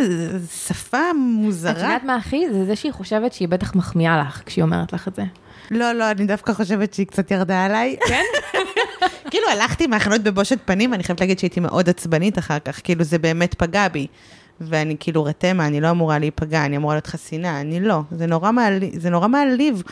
[0.67, 1.73] שפה את מוזרה.
[1.73, 2.45] יודעת מה הכי?
[2.53, 5.23] זה זה שהיא חושבת שהיא בטח מחמיאה לך כשהיא אומרת לך את זה.
[5.71, 7.97] לא, לא, אני דווקא חושבת שהיא קצת ירדה עליי.
[8.09, 8.23] כן?
[9.31, 13.19] כאילו, הלכתי מהחנות בבושת פנים, ואני חייבת להגיד שהייתי מאוד עצבנית אחר כך, כאילו, זה
[13.19, 14.07] באמת פגע בי.
[14.61, 18.01] ואני כאילו רתמה, אני לא אמורה להיפגע, אני אמורה להיות חסינה, אני לא.
[18.11, 19.83] זה נורא מעליב, זה נורא מעליב.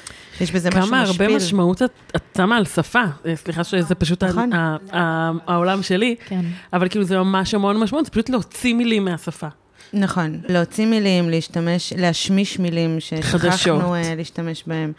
[0.41, 1.23] יש בזה משהו כמה משפיל.
[1.27, 3.03] הרבה משמעות את את שמה על שפה.
[3.27, 4.53] אה, סליחה שזה פשוט ה- נכון.
[4.53, 6.41] ה- ה- העולם שלי, כן.
[6.73, 9.49] אבל כאילו זה ממש המון משמעות, זה פשוט להוציא מילים מהשפה.
[9.95, 13.01] נכון, להוציא מילים, להשתמש, להשמיש מילים.
[13.01, 14.93] ששכחנו uh, להשתמש בהם.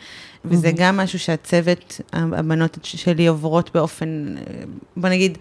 [0.46, 4.44] וזה גם משהו שהצוות, הבנות שלי עוברות באופן, אה,
[4.98, 5.38] בוא נגיד,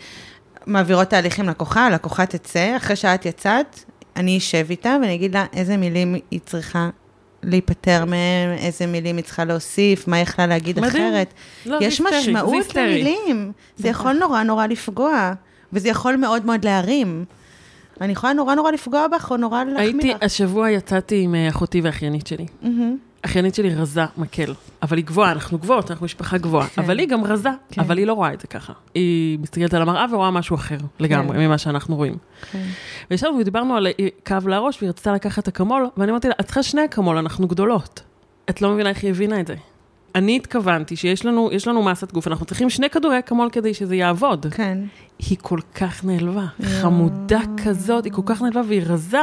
[0.66, 3.80] מעבירות תהליכים לקוחה, הלקוחה תצא, אחרי שאת יצאת,
[4.16, 6.90] אני אשב איתה ואני אגיד לה איזה מילים היא צריכה
[7.42, 10.92] להיפטר מהם, איזה מילים היא צריכה להוסיף, מה היא יכלה להגיד מדהים.
[10.92, 11.34] אחרת.
[11.66, 13.02] לא, יש היסטרי, זה משמעות היסטרי.
[13.02, 13.52] למילים.
[13.76, 15.32] זה יכול נורא נורא לפגוע,
[15.72, 17.24] וזה יכול מאוד מאוד להרים.
[18.00, 20.16] אני יכולה נורא נורא לפגוע בך, או נורא להחמיא הייתי, לך.
[20.22, 22.46] השבוע יצאתי עם אה, אחותי ואחיינית שלי.
[23.22, 26.82] אחיינית שלי רזה מקל, אבל היא גבוהה, אנחנו גבוהות, אנחנו משפחה גבוהה, כן.
[26.82, 27.80] אבל היא גם רזה, כן.
[27.80, 28.72] אבל היא לא רואה את זה ככה.
[28.94, 32.16] היא מסתכלת על המראה ורואה משהו אחר לגמרי ממה שאנחנו רואים.
[32.52, 32.66] כן.
[33.10, 36.62] וישבנו ודיברנו על אה, כאב לה והיא רצתה לקחת אקמול, ואני אמרתי לה, את צריכה
[36.62, 38.00] שני אקמול, אנחנו גדולות.
[38.50, 39.54] את לא מבינה איך היא הבינה את זה.
[40.14, 44.46] אני התכוונתי שיש לנו, לנו מסת גוף, אנחנו צריכים שני כדורי אקמול כדי שזה יעבוד.
[44.50, 44.78] כן.
[45.18, 49.22] היא כל כך נעלבה, חמודה כזאת, היא כל כך נעלבה והיא רזה.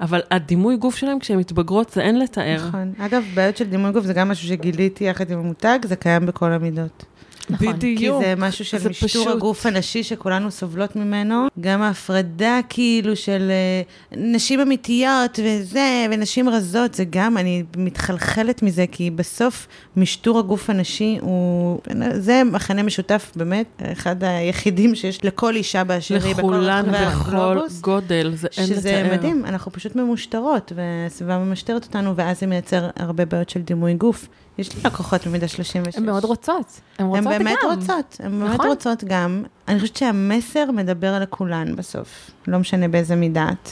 [0.00, 2.68] אבל הדימוי גוף שלהם כשהן מתבגרות זה אין לתאר.
[2.68, 2.92] נכון.
[2.98, 6.52] אגב, בעיות של דימוי גוף זה גם משהו שגיליתי יחד עם המותג, זה קיים בכל
[6.52, 7.04] המידות.
[7.50, 7.72] נכון.
[7.72, 8.22] כי בדיוק.
[8.22, 11.46] זה משהו של זה משטור פשוט- הגוף הנשי שכולנו סובלות ממנו.
[11.60, 13.82] גם ההפרדה כאילו של אה,
[14.18, 21.18] נשים אמיתיות וזה, ונשים רזות, זה גם, אני מתחלחלת מזה, כי בסוף משטור הגוף הנשי
[21.20, 21.78] הוא,
[22.12, 27.58] זה מכנה משותף באמת, אחד היחידים שיש לכל אישה באשר היא, בכל לכולן בכל.
[27.80, 28.76] גודל, זה אין לתאר.
[28.76, 33.94] שזה מדהים, אנחנו פשוט ממושטרות, והסביבה ממשטרת אותנו, ואז זה מייצר הרבה בעיות של דימוי
[33.94, 34.26] גוף.
[34.58, 35.96] יש לי לקוחות במידה 36.
[35.96, 36.80] הן מאוד רוצות.
[36.98, 37.44] הן רוצות הן גם.
[37.44, 38.66] באמת רוצות, הן באמת נכון.
[38.66, 39.44] רוצות גם.
[39.68, 43.68] אני חושבת שהמסר מדבר לכולן בסוף, לא משנה באיזה מידה את.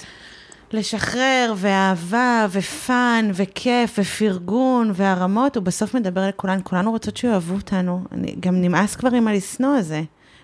[0.73, 8.05] לשחרר, ואהבה, ו fun, וכיף, ופרגון, והרמות, הוא בסוף מדבר לכולן, כולנו רוצות שיאהבו אותנו.
[8.13, 10.03] אני, גם נמאס כבר עם הלשנוא הזה.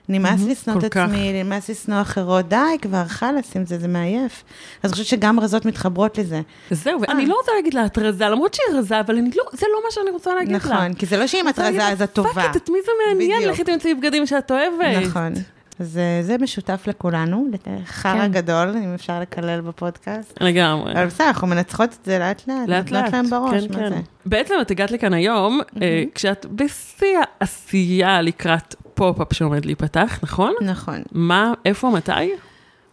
[0.08, 0.84] נמאס לשנוא את.
[0.96, 4.44] עצמי, נמאס לשנוא אחרות, די, כבר חלאס עם זה, זה מעייף.
[4.82, 6.40] אז אני חושבת שגם רזות מתחברות לזה.
[6.70, 7.04] זהו, אה.
[7.08, 9.80] ואני לא רוצה להגיד לה, את רזה, למרות שהיא רזה, אבל אני לא, זה לא
[9.84, 10.58] מה שאני רוצה להגיד לה.
[10.58, 12.32] נכון, כי זה לא שאם את רזה אז את טובה.
[12.34, 13.48] fuck את, את מי זה מעניין?
[13.48, 15.06] לכי תמצאי בגדים שאת אוהבת.
[15.06, 15.32] נכון.
[15.78, 17.46] אז אה, זה משותף לכולנו,
[17.86, 18.32] חרא כן.
[18.32, 20.38] גדול, אם אפשר לקלל בפודקאסט.
[20.40, 20.92] לגמרי.
[20.92, 23.12] אבל בסדר, אנחנו מנצחות את זה לאט לאט, לאט לאט.
[23.12, 23.88] להם בראש, כן, מה כן.
[23.88, 23.96] זה?
[24.26, 30.54] בעצם את הגעת לכאן היום, אה, כשאת בשיא העשייה לקראת פופ-אפ שעומד להיפתח, נכון?
[30.60, 31.02] נכון.
[31.12, 32.30] מה, איפה, מתי?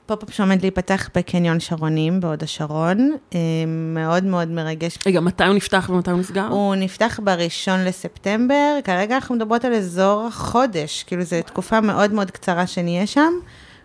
[0.05, 4.97] פופ-אפ שעומד להיפתח בקניון שרונים, בהוד השרון, אה, מאוד מאוד מרגש.
[5.05, 6.47] רגע, מתי הוא נפתח ומתי הוא נסגר?
[6.47, 12.31] הוא נפתח בראשון לספטמבר, כרגע אנחנו מדברות על אזור חודש, כאילו זו תקופה מאוד מאוד
[12.31, 13.33] קצרה שנהיה שם.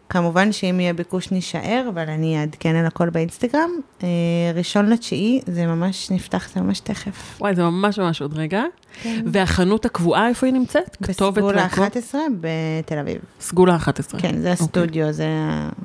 [0.09, 3.71] כמובן שאם יהיה ביקוש נישאר, אבל אני אעדכן על הכל באינסטגרם.
[4.03, 4.09] אה,
[4.55, 7.37] ראשון לתשיעי, זה ממש נפתח, זה ממש תכף.
[7.41, 8.63] וואי, זה ממש ממש עוד רגע.
[9.05, 10.97] והחנות הקבועה, איפה היא נמצאת?
[11.03, 11.83] כתובת בסגולה והכל?
[11.83, 13.19] 11 בתל אביב.
[13.41, 14.21] סגולה 11.
[14.21, 15.29] כן, זה הסטודיו, זה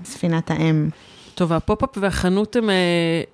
[0.06, 0.90] ספינת האם.
[1.36, 2.76] טוב, והפופ-אפ והחנות הם אה,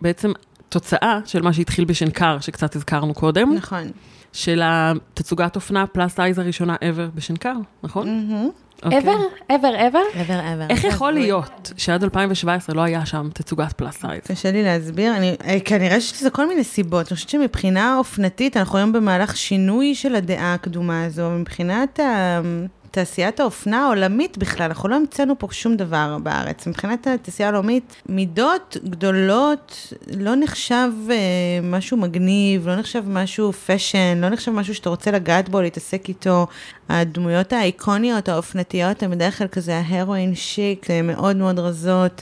[0.02, 0.32] בעצם
[0.70, 3.92] תוצאה של מה שהתחיל בשנקר, שקצת הזכרנו קודם, נכון.
[4.34, 8.26] של התצוגת אופנה plus size הראשונה ever בשנקר, נכון?
[8.32, 8.69] אוקיי.
[8.86, 10.20] Ever, ever, ever.
[10.20, 10.66] ever ever.
[10.70, 14.22] איך יכול להיות שעד 2017 לא היה שם תצוגת plus size?
[14.28, 17.08] קשה לי להסביר, אני, אה, כנראה שיש לזה כל מיני סיבות.
[17.08, 22.42] אני חושבת שמבחינה אופנתית, אנחנו היום במהלך שינוי של הדעה הקדומה הזו, מבחינת ה...
[22.92, 26.68] תעשיית האופנה העולמית בכלל, אנחנו לא המצאנו פה שום דבר בארץ.
[26.68, 31.16] מבחינת התעשייה העולמית, מידות גדולות לא נחשב אה,
[31.64, 36.48] משהו מגניב, לא נחשב משהו fashion, לא נחשב משהו שאתה רוצה לגעת בו, להתעסק איתו.
[36.90, 42.22] הדמויות האיקוניות, האופנתיות, הן בדרך כלל כזה ההרואין שיק, מאוד מאוד רזות.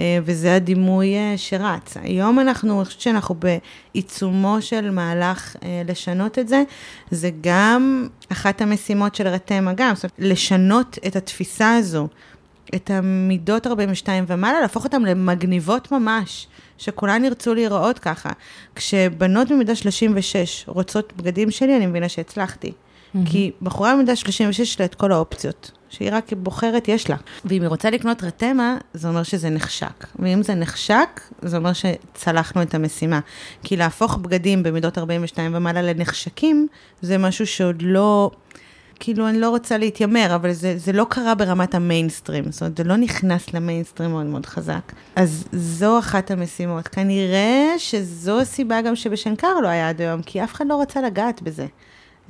[0.00, 1.96] אה, וזה הדימוי אה, שרץ.
[2.02, 6.62] היום אנחנו, אני חושבת שאנחנו בעיצומו של מהלך אה, לשנות את זה.
[7.10, 12.08] זה גם אחת המשימות של רתמה גם, זאת אומרת, לשנות את התפיסה הזו,
[12.74, 16.46] את המידות 42 ומעלה, להפוך אותן למגניבות ממש,
[16.78, 18.30] שכולן ירצו להיראות ככה.
[18.74, 22.72] כשבנות במידה 36 רוצות בגדים שלי, אני מבינה שהצלחתי.
[23.26, 25.70] כי בחורה במידה 36 יש לה את כל האופציות.
[25.90, 27.16] שהיא רק בוחרת, יש לה.
[27.44, 30.06] ואם היא רוצה לקנות רתמה, זה אומר שזה נחשק.
[30.18, 33.20] ואם זה נחשק, זה אומר שצלחנו את המשימה.
[33.62, 36.66] כי להפוך בגדים במידות 42 ומעלה לנחשקים,
[37.02, 38.30] זה משהו שעוד לא...
[39.00, 42.84] כאילו, אני לא רוצה להתיימר, אבל זה, זה לא קרה ברמת המיינסטרים, זאת אומרת, זה
[42.84, 44.92] לא נכנס למיינסטרים מאוד מאוד חזק.
[45.16, 46.88] אז זו אחת המשימות.
[46.88, 51.42] כנראה שזו הסיבה גם שבשנקר לא היה עד היום, כי אף אחד לא רצה לגעת
[51.42, 51.66] בזה.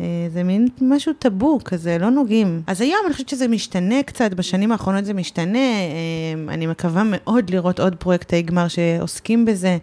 [0.00, 2.62] אה, זה מין משהו טאבו כזה, לא נוגעים.
[2.66, 5.58] אז היום אני חושבת שזה משתנה קצת, בשנים האחרונות זה משתנה.
[5.58, 9.78] אה, אני מקווה מאוד לראות עוד פרויקטי גמר שעוסקים בזה.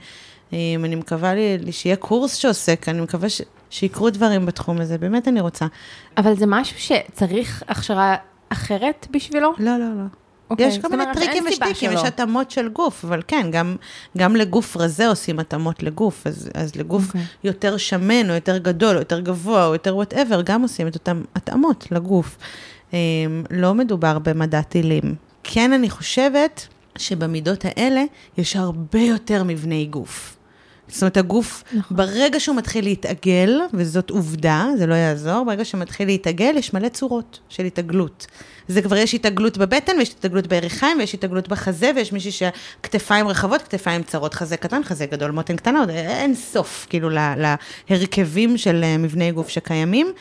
[0.53, 5.27] אה, אני מקווה לי, שיהיה קורס שעוסק, אני מקווה ש, שיקרו דברים בתחום הזה, באמת
[5.27, 5.65] אני רוצה.
[6.17, 8.15] אבל זה משהו שצריך הכשרה
[8.49, 9.53] אחרת בשבילו?
[9.59, 10.24] לא, לא, לא.
[10.49, 13.75] אוקיי, יש כל מיני טריקים ושטיקים, יש התאמות של גוף, אבל כן, גם,
[14.17, 17.07] גם לגוף רזה עושים התאמות לגוף, אז, אז לגוף.
[17.07, 17.21] אוקיי.
[17.43, 21.21] יותר שמן, או יותר גדול, או יותר גבוה, או יותר whatever, גם עושים את אותן
[21.35, 22.37] התאמות לגוף.
[22.93, 22.97] אמ,
[23.51, 25.15] לא מדובר במדע טילים.
[25.43, 28.03] כן, אני חושבת שבמידות האלה
[28.37, 30.37] יש הרבה יותר מבני גוף.
[30.87, 31.97] זאת אומרת, הגוף, נכון.
[31.97, 36.89] ברגע שהוא מתחיל להתעגל, וזאת עובדה, זה לא יעזור, ברגע שהוא מתחיל להתעגל, יש מלא
[36.89, 38.27] צורות של התעגלות.
[38.67, 43.61] זה כבר יש התעגלות בבטן, ויש התעגלות בירכיים, ויש התעגלות בחזה, ויש מישהי שכתפיים רחבות,
[43.61, 47.09] כתפיים צרות, חזה קטן, חזה גדול, מותן קטנה, עוד אין סוף, כאילו,
[47.89, 50.13] להרכבים של אה, מבני גוף שקיימים.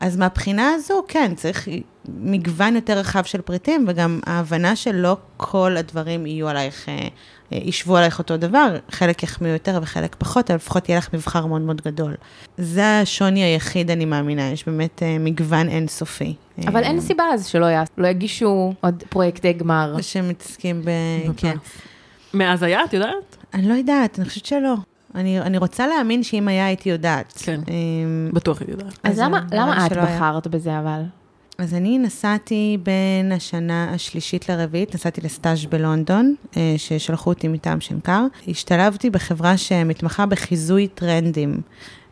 [0.00, 1.68] אז מהבחינה הזו, כן, צריך
[2.08, 7.08] מגוון יותר רחב של פריטים, וגם ההבנה שלא כל הדברים יהיו עלייך, אה,
[7.52, 11.60] ישבו עלייך אותו דבר, חלק יחמיאו יותר וחלק פחות, אבל לפחות יהיה לך מבחר מאוד
[11.60, 12.14] מאוד גדול.
[12.58, 16.34] זה השוני היחיד, אני מאמינה, יש באמת אה, מגוון אינסופי.
[16.66, 17.66] אבל אין סיבה אז שלא
[17.98, 19.96] לא יגישו עוד פרויקטי גמר.
[20.00, 20.90] שמתעסקים ב...
[21.36, 21.56] כן.
[22.34, 23.36] מאז היה, את יודעת?
[23.54, 24.74] אני לא יודעת, אני חושבת שלא.
[25.14, 27.32] אני, אני רוצה להאמין שאם היה, הייתי יודעת.
[27.36, 27.60] כן,
[28.32, 28.98] בטוח הייתי יודעת.
[29.02, 30.52] אז, אז למה, למה את בחרת היה.
[30.52, 31.02] בזה אבל?
[31.60, 38.22] אז אני נסעתי בין השנה השלישית לרביעית, נסעתי לסטאז' בלונדון, אה, ששלחו אותי מטעם שנקר.
[38.48, 41.60] השתלבתי בחברה שמתמחה בחיזוי טרנדים.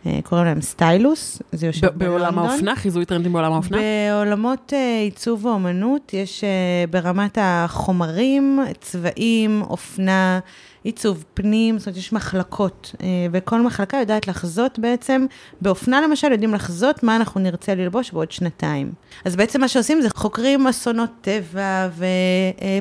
[0.06, 2.08] אה, קוראים להם סטיילוס, זה יושב בלונדון.
[2.08, 2.76] בעולם האופנה?
[2.76, 3.78] חיזוי טרנדים בעולם האופנה?
[3.78, 6.44] בעולמות אה, עיצוב ואומנות, יש
[6.90, 10.40] ברמת החומרים, צבעים, אופנה,
[10.84, 15.26] עיצוב פנים, זאת אומרת, יש מחלקות, אה, וכל מחלקה יודעת לחזות בעצם,
[15.60, 18.92] באופנה למשל, יודעים לחזות מה אנחנו נרצה ללבוש בעוד שנתיים.
[19.24, 21.88] אז בעצם מה שעושים זה חוקרים אסונות טבע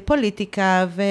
[0.03, 1.01] ופוליטיקה ו...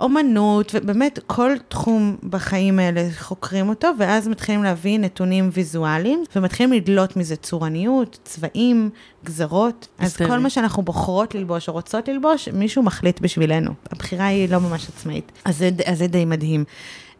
[0.00, 7.16] אומנות, ובאמת כל תחום בחיים האלה חוקרים אותו, ואז מתחילים להביא נתונים ויזואליים, ומתחילים לדלות
[7.16, 8.90] מזה צורניות, צבעים,
[9.24, 9.88] גזרות.
[9.98, 13.70] אז כל מה שאנחנו בוחרות ללבוש או רוצות ללבוש, מישהו מחליט בשבילנו.
[13.92, 15.32] הבחירה היא לא ממש עצמאית.
[15.44, 16.64] אז זה, אז זה די מדהים.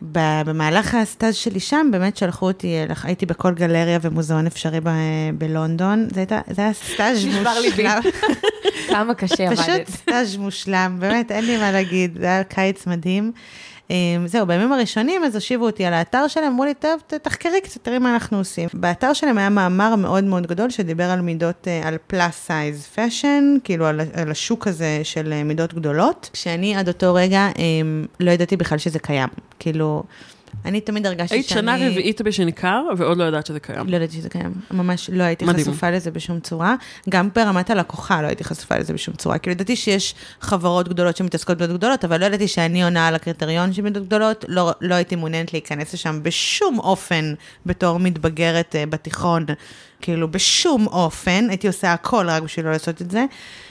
[0.03, 4.91] במהלך הסטאז' שלי שם, באמת שלחו אותי, הייתי בכל גלריה ומוזיאון אפשרי ב-
[5.39, 8.01] בלונדון, זה, הייתה, זה היה סטאז' מושלם.
[8.89, 9.59] כמה קשה עבדת.
[9.59, 13.33] פשוט סטאז' מושלם, באמת, אין לי מה להגיד, זה היה קיץ מדהים.
[13.91, 17.85] אמ, זהו, בימים הראשונים אז הושיבו אותי על האתר שלהם, אמרו לי, טוב, תחקרי קצת,
[17.85, 18.69] תראי מה אנחנו עושים.
[18.75, 23.57] באתר שלהם היה מאמר מאוד מאוד גדול שדיבר על מידות, אה, על plus size fashion,
[23.65, 28.31] כאילו על, על השוק הזה של אה, מידות גדולות, שאני עד אותו רגע אמ, לא
[28.31, 29.29] ידעתי בכלל שזה קיים.
[29.59, 30.03] כאילו...
[30.65, 31.71] אני תמיד הרגשתי היית שאני...
[31.71, 33.89] היית שנה רביעית בשנקר, ועוד לא ידעת שזה קיים.
[33.89, 34.53] לא ידעתי שזה קיים.
[34.71, 35.65] ממש לא הייתי מדהים.
[35.65, 36.75] חשופה לזה בשום צורה.
[37.09, 39.39] גם ברמת הלקוחה לא הייתי חשופה לזה בשום צורה.
[39.39, 43.73] כאילו, ידעתי שיש חברות גדולות שמתעסקות במידות גדולות, אבל לא ידעתי שאני עונה על הקריטריון
[43.73, 44.45] של מידות גדולות.
[44.49, 47.35] לא, לא הייתי מעוניינת להיכנס לשם בשום אופן
[47.67, 49.47] בתור מתבגרת uh, בתיכון.
[50.01, 51.47] כאילו, בשום אופן.
[51.49, 53.25] הייתי עושה הכל רק בשביל לא לעשות את זה.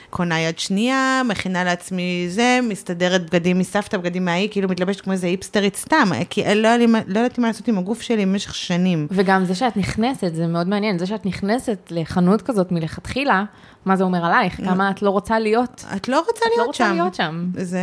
[0.10, 5.28] קונה יד שנייה, מכינה לעצמי זה, מסתדרת בגדים מסבתא, בגדים מהאי, כאילו מתלבשת כמו איזה
[5.28, 6.70] היפסטרית סתם, כי לא,
[7.08, 9.08] לא ידעתי מה לעשות עם הגוף שלי במשך שנים.
[9.12, 13.44] וגם זה שאת נכנסת, זה מאוד מעניין, זה שאת נכנסת לחנות כזאת מלכתחילה,
[13.86, 14.58] מה זה אומר עלייך?
[14.66, 15.86] כמה את לא רוצה להיות.
[15.96, 16.84] את לא רוצה להיות לא שם.
[16.84, 17.50] את לא רוצה להיות שם.
[17.64, 17.80] זה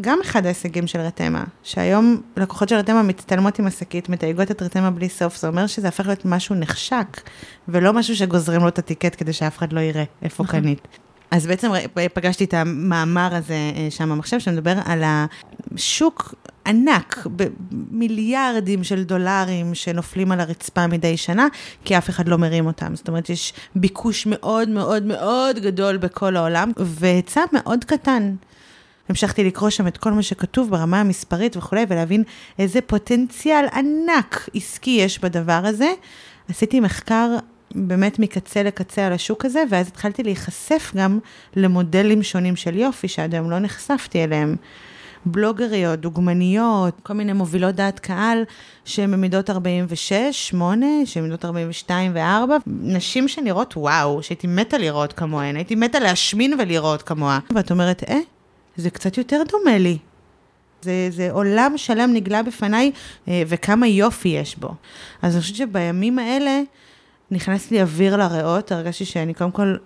[0.00, 4.90] גם אחד ההישגים של רתמה, שהיום לקוחות של רתמה מצטלמות עם השקית, מתייגות את רתמה
[4.90, 7.20] בלי סוף, זה אומר שזה הפך להיות משהו נחשק,
[7.68, 10.60] ולא משהו שגוזרים לו את הטיקט כדי שאף אחד לא יראה איפה נכון.
[10.60, 10.88] קנית.
[11.34, 11.70] אז בעצם
[12.14, 16.34] פגשתי את המאמר הזה אה, שם במחשב, שמדבר על השוק
[16.66, 17.26] ענק,
[17.70, 21.46] במיליארדים של דולרים שנופלים על הרצפה מדי שנה,
[21.84, 22.96] כי אף אחד לא מרים אותם.
[22.96, 28.34] זאת אומרת, יש ביקוש מאוד מאוד מאוד גדול בכל העולם, והיצע מאוד קטן.
[29.08, 32.22] המשכתי לקרוא שם את כל מה שכתוב ברמה המספרית וכולי, ולהבין
[32.58, 35.92] איזה פוטנציאל ענק עסקי יש בדבר הזה.
[36.48, 37.36] עשיתי מחקר
[37.74, 41.18] באמת מקצה לקצה על השוק הזה, ואז התחלתי להיחשף גם
[41.56, 44.56] למודלים שונים של יופי, שעד היום לא נחשפתי אליהם.
[45.26, 48.44] בלוגריות, דוגמניות, כל מיני מובילות דעת קהל
[48.84, 55.56] שהן במידות 46, 8, שהן במידות 42 ו-4, נשים שנראות וואו, שהייתי מתה לראות כמוהן,
[55.56, 57.38] הייתי מתה להשמין ולראות כמוה.
[57.54, 58.18] ואת אומרת, אה,
[58.76, 59.98] זה קצת יותר דומה לי.
[60.82, 62.92] זה, זה עולם שלם נגלה בפניי,
[63.28, 64.74] אה, וכמה יופי יש בו.
[65.22, 66.60] אז אני חושבת שבימים האלה,
[67.34, 69.76] נכנס לי אוויר לריאות, הרגשתי שאני קודם כל,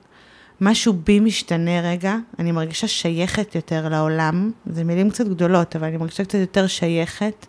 [0.61, 5.97] משהו בי משתנה רגע, אני מרגישה שייכת יותר לעולם, זה מילים קצת גדולות, אבל אני
[5.97, 7.47] מרגישה קצת יותר שייכת,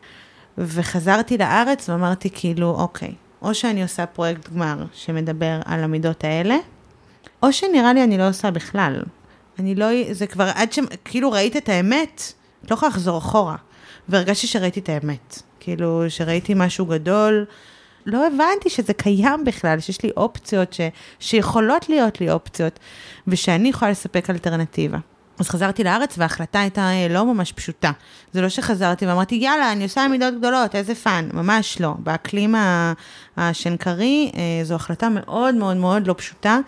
[0.57, 6.57] וחזרתי לארץ ואמרתי כאילו, אוקיי, או שאני עושה פרויקט גמר שמדבר על המידות האלה,
[7.43, 9.01] או שנראה לי אני לא עושה בכלל.
[9.59, 10.79] אני לא, זה כבר עד ש...
[11.05, 12.33] כאילו ראית את האמת,
[12.65, 13.55] את לא יכולה לחזור אחורה.
[14.09, 15.41] והרגשתי שראיתי את האמת.
[15.59, 17.45] כאילו, שראיתי משהו גדול.
[18.09, 20.81] לא הבנתי שזה קיים בכלל, שיש לי אופציות, ש...
[21.19, 22.79] שיכולות להיות לי אופציות,
[23.27, 24.97] ושאני יכולה לספק אלטרנטיבה.
[25.39, 27.91] אז חזרתי לארץ וההחלטה הייתה אה, לא ממש פשוטה.
[28.33, 31.29] זה לא שחזרתי ואמרתי, יאללה, אני עושה מידות גדולות, איזה fun.
[31.33, 31.93] ממש לא.
[31.99, 32.55] באקלים
[33.37, 36.59] השנקרי, אה, זו החלטה מאוד מאוד מאוד לא פשוטה.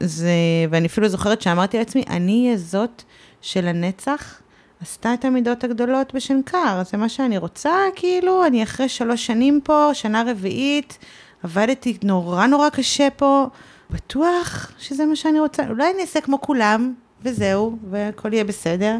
[0.00, 0.30] זה,
[0.70, 3.02] ואני אפילו זוכרת שאמרתי לעצמי, אני אהיה זאת
[3.40, 4.40] שלנצח
[4.84, 9.90] עשתה את המידות הגדולות בשנקר, זה מה שאני רוצה, כאילו, אני אחרי שלוש שנים פה,
[9.92, 10.98] שנה רביעית,
[11.42, 13.46] עבדתי נורא נורא קשה פה,
[13.90, 18.96] בטוח שזה מה שאני רוצה, אולי אני אעשה כמו כולם, וזהו, והכל יהיה בסדר.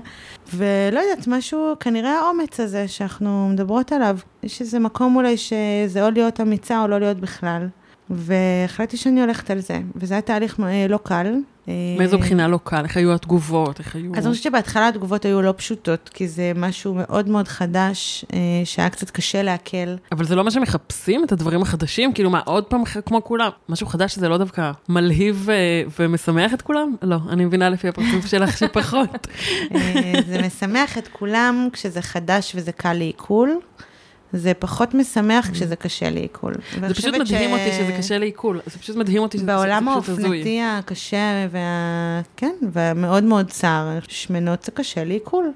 [0.55, 6.11] ולא יודעת, משהו, כנראה האומץ הזה שאנחנו מדברות עליו, יש איזה מקום אולי שזה או
[6.11, 7.68] להיות אמיצה או לא להיות בכלל.
[8.11, 11.35] והחלטתי שאני הולכת על זה, וזה היה תהליך אה, לא קל.
[11.98, 12.85] מאיזו בחינה לא קל?
[12.85, 13.79] איך היו התגובות?
[13.79, 14.12] איך היו...
[14.14, 18.38] אז אני חושבת שבהתחלה התגובות היו לא פשוטות, כי זה משהו מאוד מאוד חדש, אה,
[18.64, 19.94] שהיה קצת קשה לעכל.
[20.12, 22.12] אבל זה לא מה שמחפשים, את הדברים החדשים?
[22.12, 23.50] כאילו מה, עוד פעם כמו כולם?
[23.68, 26.94] משהו חדש שזה לא דווקא מלהיב אה, ומשמח את כולם?
[27.03, 29.27] לא, אני מבינה לפי הפרצוף שלך שפחות.
[30.27, 33.59] זה משמח את כולם כשזה חדש וזה קל לעיכול.
[34.35, 36.55] זה פחות משמח כשזה קשה לעיכול.
[36.81, 39.70] זה פשוט מדהים אותי שזה קשה לעיכול, זה פשוט מדהים אותי שזה פשוט הזוי.
[39.70, 42.20] בעולם האופנתי הקשה וה...
[42.37, 45.53] כן, והמאוד מאוד צר, שמנות זה קשה לעיכול.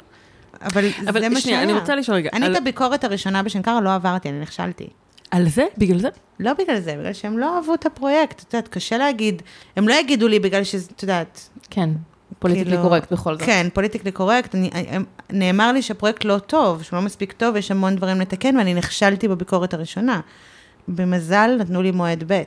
[0.62, 1.62] אבל, אבל זה מה שהיה.
[1.62, 2.30] אני רוצה לשאול רגע.
[2.32, 2.52] אני על...
[2.52, 4.88] את הביקורת הראשונה בשנקר לא עברתי, אני נכשלתי.
[5.30, 5.64] על זה?
[5.78, 6.08] בגלל זה?
[6.40, 9.42] לא בגלל זה, בגלל שהם לא אהבו את הפרויקט, את יודעת, קשה להגיד,
[9.76, 11.48] הם לא יגידו לי בגלל שזה, את יודעת.
[11.70, 11.90] כן.
[12.38, 13.42] politically כאילו, correct בכל זאת.
[13.42, 14.54] כן, politically correct.
[14.54, 14.70] אני,
[15.30, 19.28] נאמר לי שהפרויקט לא טוב, שהוא לא מספיק טוב, יש המון דברים לתקן, ואני נכשלתי
[19.28, 20.20] בביקורת הראשונה.
[20.88, 22.42] במזל נתנו לי מועד ב'.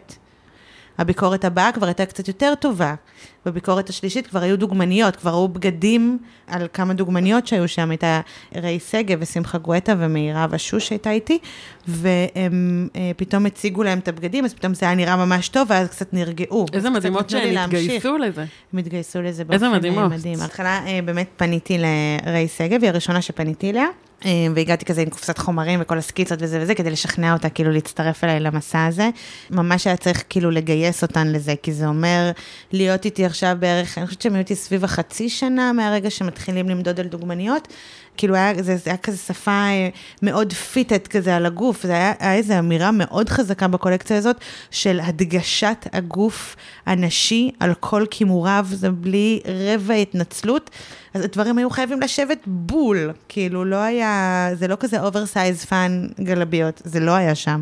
[1.02, 2.96] הביקורת הבאה כבר הייתה קצת יותר טובה.
[3.46, 8.22] בביקורת השלישית כבר היו דוגמניות, כבר ראו בגדים על כמה דוגמניות שהיו שם, הייתה
[8.56, 11.40] ריי שגב ושמחה גואטה ומאירה ושוש שהייתה איתי,
[11.88, 15.88] והם אה, פתאום הציגו להם את הבגדים, אז פתאום זה היה נראה ממש טוב, ואז
[15.90, 16.66] קצת נרגעו.
[16.74, 18.46] איזה מדהימות שהן התגייסו לזה.
[18.74, 20.40] הם התגייסו לזה באופן אה, מדהים.
[20.40, 23.88] בהתחלה אה, באמת פניתי לריי שגב, היא הראשונה שפניתי אליה.
[24.56, 28.40] והגעתי כזה עם קופסת חומרים וכל הסקיצות וזה וזה, כדי לשכנע אותה כאילו להצטרף אליי
[28.40, 29.10] למסע הזה.
[29.50, 32.32] ממש היה צריך כאילו לגייס אותן לזה, כי זה אומר
[32.72, 37.00] להיות איתי עכשיו בערך, אני חושבת שהם היו איתי סביב החצי שנה מהרגע שמתחילים למדוד
[37.00, 37.68] על דוגמניות.
[38.18, 39.90] כאילו היה, זה, זה היה כזה שפה אה,
[40.22, 44.36] מאוד fitted כזה על הגוף, זה היה, היה איזו אמירה מאוד חזקה בקולקציה הזאת
[44.72, 50.70] של הדגשת הגוף הנשי על כל קימוריו, זה בלי רבע התנצלות.
[51.14, 56.82] אז הדברים היו חייבים לשבת בול, כאילו לא היה, זה לא כזה oversize fun גלביות,
[56.86, 57.62] זה לא היה שם.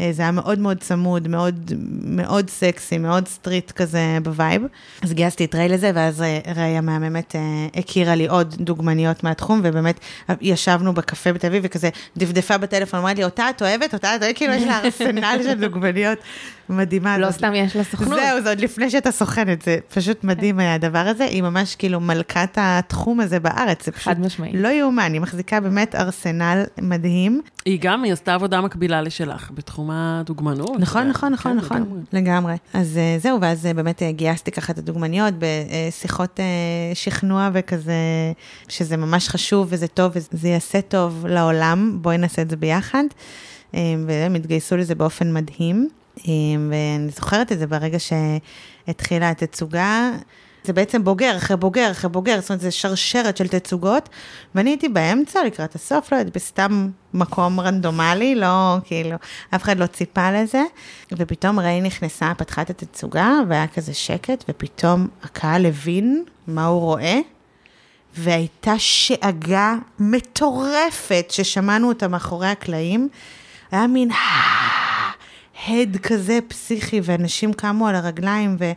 [0.00, 1.72] אה, זה היה מאוד מאוד צמוד, מאוד,
[2.04, 4.62] מאוד סקסי, מאוד street כזה ב vibe.
[5.02, 6.24] אז גייסתי את ריי לזה, ואז
[6.56, 7.40] ריי המהממת אה,
[7.76, 10.00] הכירה לי עוד דוגמניות מהתחום, ובאמת
[10.40, 13.94] ישבנו בקפה בתל אביב, וכזה דפדפה בטלפון, אמרה לי, אותה את אוהבת?
[13.94, 14.36] אותה את אוהבת?
[14.36, 16.18] כאילו יש לה ארסנל של דוגמניות
[16.68, 17.18] מדהימה.
[17.18, 18.20] לא סתם יש לה סוכנות.
[18.20, 21.24] זהו, זה עוד לפני שאתה סוכנת, זה פשוט מדהים היה הדבר הזה.
[21.24, 24.12] היא ממש כאילו מלכת התחום הזה בארץ, זה פשוט
[24.52, 27.40] לא יאומן, היא מחזיקה באמת ארסנל מדהים.
[27.64, 30.80] היא גם, היא עשתה עבודה מקבילה לשלך בתחום הדוגמנות.
[30.80, 32.54] נכון, נכון, נכון, כן, נכון, לגמרי.
[32.74, 36.40] אז אה, זהו, ואז אה, באמת אה, גייסתי ככה את הדוגמניות בשיחות
[36.94, 37.94] שכנוע וכזה,
[38.68, 43.04] שזה ממש חשוב וזה טוב וזה יעשה טוב לעולם, בואי נעשה את זה ביחד.
[44.06, 45.88] והם התגייסו לזה באופן מדהים.
[46.70, 50.10] ואני זוכרת את זה ברגע שהתחילה התצוגה.
[50.64, 54.08] זה בעצם בוגר אחרי בוגר אחרי בוגר, זאת אומרת, זה שרשרת של תצוגות,
[54.54, 59.16] ואני הייתי באמצע, לקראת הסוף, לא יודעת, בסתם מקום רנדומלי, לא, כאילו,
[59.54, 60.62] אף אחד לא ציפה לזה,
[61.12, 67.18] ופתאום ראי נכנסה, פתחה את התצוגה, והיה כזה שקט, ופתאום הקהל הבין מה הוא רואה,
[68.16, 73.08] והייתה שאגה מטורפת, ששמענו אותה מאחורי הקלעים,
[73.72, 74.10] היה מין...
[75.66, 78.72] הד כזה פסיכי, ואנשים קמו על הרגליים ו...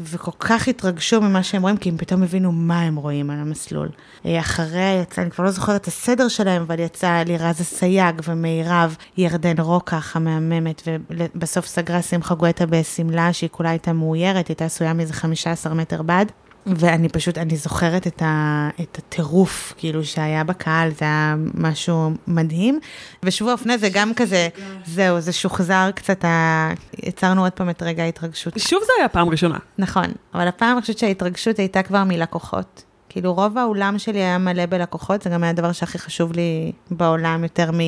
[0.00, 3.88] וכל כך התרגשו ממה שהם רואים, כי הם פתאום הבינו מה הם רואים על המסלול.
[4.26, 8.96] אה, אחריה יצא, אני כבר לא זוכרת את הסדר שלהם, אבל יצא לירז אסייג ומירב
[9.16, 15.12] ירדן רוקח המהממת, ובסוף סגרה שמחה גואטה בשמלה שהיא כולה הייתה מאוירת, הייתה עשויה מאיזה
[15.12, 16.26] 15 מטר בד.
[16.66, 22.80] ואני פשוט, אני זוכרת את, ה, את הטירוף, כאילו, שהיה בקהל, זה היה משהו מדהים.
[23.22, 24.48] ושבוע האופנה זה גם כזה,
[24.86, 26.70] זהו, זה שוחזר קצת, ה...
[27.02, 28.58] יצרנו עוד פעם את רגע ההתרגשות.
[28.58, 29.58] שוב זה היה פעם ראשונה.
[29.78, 32.82] נכון, אבל הפעם אני חושבת שההתרגשות הייתה כבר מלקוחות.
[33.08, 37.42] כאילו, רוב האולם שלי היה מלא בלקוחות, זה גם היה הדבר שהכי חשוב לי בעולם,
[37.42, 37.78] יותר מ...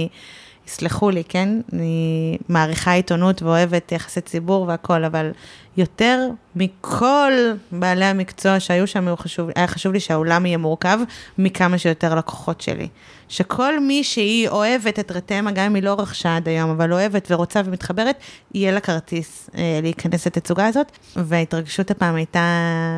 [0.66, 1.60] יסלחו לי, כן?
[1.72, 5.30] אני מעריכה עיתונות ואוהבת יחסי ציבור והכול, אבל
[5.76, 7.32] יותר מכל
[7.72, 10.98] בעלי המקצוע שהיו שם, חשוב, היה חשוב לי שהאולם יהיה מורכב
[11.38, 12.88] מכמה שיותר לקוחות שלי.
[13.28, 17.28] שכל מי שהיא אוהבת את רתמה, גם אם היא לא רכשה עד היום, אבל אוהבת
[17.30, 18.16] ורוצה ומתחברת,
[18.54, 20.92] יהיה לה כרטיס אה, להיכנס לתצוגה הזאת.
[21.16, 22.40] וההתרגשות הפעם הייתה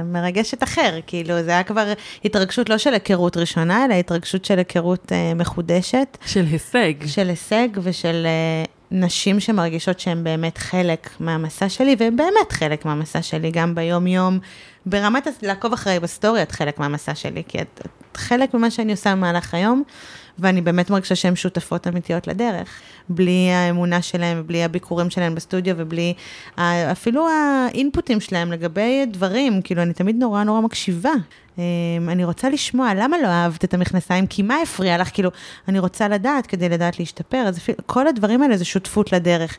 [0.04, 1.92] מרגשת אחר, כאילו זה היה כבר
[2.24, 6.18] התרגשות לא של היכרות ראשונה, אלא התרגשות של היכרות אה, מחודשת.
[6.26, 7.06] של הישג.
[7.06, 8.26] של הישג ושל...
[8.26, 14.38] אה, נשים שמרגישות שהן באמת חלק מהמסע שלי, והן באמת חלק מהמסע שלי, גם ביום-יום,
[14.86, 18.92] ברמת לעקוב אחרי ב story, את חלק מהמסע שלי, כי את, את חלק ממה שאני
[18.92, 19.82] עושה במהלך היום,
[20.38, 22.68] ואני באמת מרגישה שהן שותפות אמיתיות לדרך.
[23.08, 26.14] בלי האמונה שלהן, ובלי הביקורים שלהן בסטודיו, ובלי
[26.92, 31.12] אפילו האינפוטים שלהן לגבי דברים, כאילו, אני תמיד נורא נורא מקשיבה.
[31.58, 31.62] אמ,
[32.08, 34.26] אני רוצה לשמוע, למה לא אהבת את המכנסיים?
[34.26, 35.10] כי מה הפריע לך?
[35.14, 35.30] כאילו,
[35.68, 37.44] אני רוצה לדעת כדי לדעת להשתפר.
[37.46, 39.58] אז אפילו, כל הדברים האלה זה שותפות לדרך.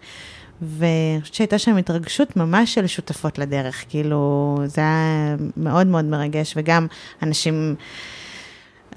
[0.61, 6.53] ואני חושבת שהייתה שם התרגשות ממש של שותפות לדרך, כאילו, זה היה מאוד מאוד מרגש,
[6.57, 6.87] וגם
[7.23, 7.75] אנשים...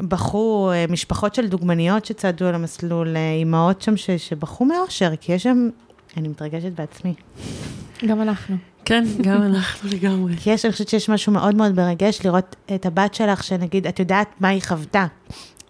[0.08, 5.32] בחרו, אה, משפחות של דוגמניות שצעדו על המסלול, אה, אימהות שם ש, שבחרו מאושר, כי
[5.32, 5.68] יש שם,
[6.16, 7.14] אני מתרגשת בעצמי.
[8.06, 8.56] גם אנחנו.
[8.84, 10.36] כן, גם אנחנו לגמרי.
[10.36, 13.98] כי יש, אני חושבת שיש משהו מאוד מאוד מרגש לראות את הבת שלך, שנגיד, את
[13.98, 15.06] יודעת מה היא חוותה.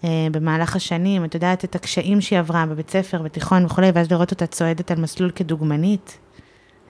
[0.01, 4.31] Uh, במהלך השנים, את יודעת את הקשיים שהיא עברה בבית ספר, בתיכון וכולי, ואז לראות
[4.31, 6.19] אותה צועדת על מסלול כדוגמנית.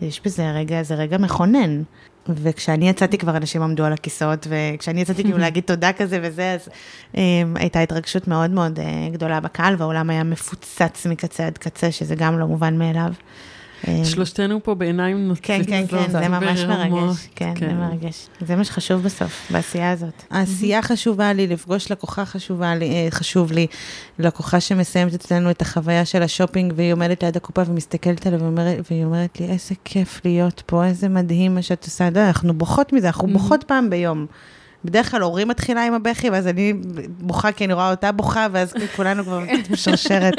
[0.01, 1.83] יש בזה רגע, זה רגע מכונן.
[2.29, 6.69] וכשאני יצאתי כבר אנשים עמדו על הכיסאות, וכשאני יצאתי כאילו להגיד תודה כזה וזה, אז
[7.13, 7.19] um,
[7.55, 12.39] הייתה התרגשות מאוד מאוד uh, גדולה בקהל, והעולם היה מפוצץ מקצה עד קצה, שזה גם
[12.39, 13.13] לא מובן מאליו.
[13.89, 15.47] אה, שלושתנו פה בעיניים נוצצות.
[15.47, 17.29] כן, כן, כן, זה ממש מרגש.
[17.35, 17.77] כן, זה כן.
[17.77, 18.27] מרגש.
[18.41, 20.23] זה מה שחשוב בסוף, בעשייה הזאת.
[20.31, 23.67] העשייה חשובה לי, לפגוש לקוחה חשובה לי, אה, חשוב לי.
[24.19, 28.39] לקוחה שמסיימת אצלנו את החוויה של השופינג, והיא עומדת ליד הקופה ומסתכלת עליה,
[28.91, 32.09] והיא אומרת לי, איזה כיף להיות פה, איזה מדהים מה שאת עושה.
[32.09, 34.27] אנחנו בוכות מזה, אנחנו בוכות פעם ביום.
[34.85, 36.73] בדרך כלל הורים מתחילה עם הבכי, ואז אני
[37.09, 40.35] בוכה כי אני רואה אותה בוכה, ואז כולנו כבר משרשרת.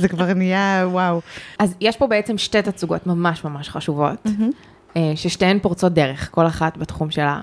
[0.00, 1.20] זה כבר נהיה וואו.
[1.58, 4.26] אז יש פה בעצם שתי תצוגות ממש ממש חשובות,
[4.96, 7.40] אה, ששתיהן פורצות דרך, כל אחת בתחום שלה.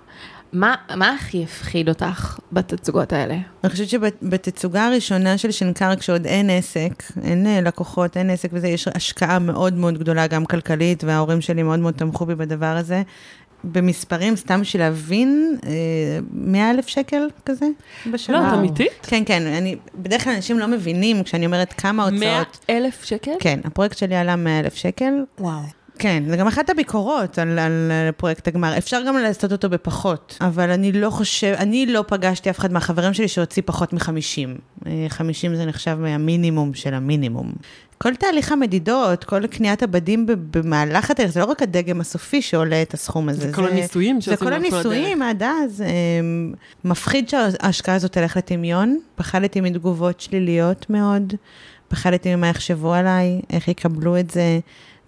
[0.53, 3.37] מה, מה הכי הפחיד אותך בתצוגות האלה?
[3.63, 8.67] אני חושבת שבתצוגה הראשונה של שנקר, כשעוד אין עסק, אין אה, לקוחות, אין עסק וזה,
[8.67, 13.01] יש השקעה מאוד מאוד גדולה, גם כלכלית, וההורים שלי מאוד מאוד תמכו בי בדבר הזה.
[13.63, 15.57] במספרים, סתם בשביל להבין,
[16.31, 17.65] 100 אה, אלף שקל כזה
[18.11, 18.41] בשנה.
[18.41, 18.91] לא, את אמיתית?
[19.03, 22.19] כן, כן, אני, בדרך כלל אנשים לא מבינים כשאני אומרת כמה הוצאות.
[22.19, 23.31] 100 אלף שקל?
[23.39, 25.13] כן, הפרויקט שלי עלה 100 אלף שקל.
[25.39, 25.61] וואו.
[25.99, 28.77] כן, זה גם אחת הביקורות על, על פרויקט הגמר.
[28.77, 33.13] אפשר גם לעשות אותו בפחות, אבל אני לא חושב, אני לא פגשתי אף אחד מהחברים
[33.13, 34.87] שלי שהוציא פחות מ-50.
[35.09, 37.51] 50 אה, זה נחשב המינימום של המינימום.
[38.01, 42.93] כל תהליך המדידות, כל קניית הבדים במהלך התהליך, זה לא רק הדגם הסופי שעולה את
[42.93, 43.47] הסכום הזה.
[43.47, 45.81] זה כל הניסויים שעושים זה כל הניסויים עד אז.
[45.81, 48.99] אמ, מפחיד שההשקעה הזאת תלך לטמיון.
[49.15, 51.33] פחדתי מתגובות שליליות מאוד,
[51.87, 54.59] פחדתי ממה יחשבו עליי, איך יקבלו את זה,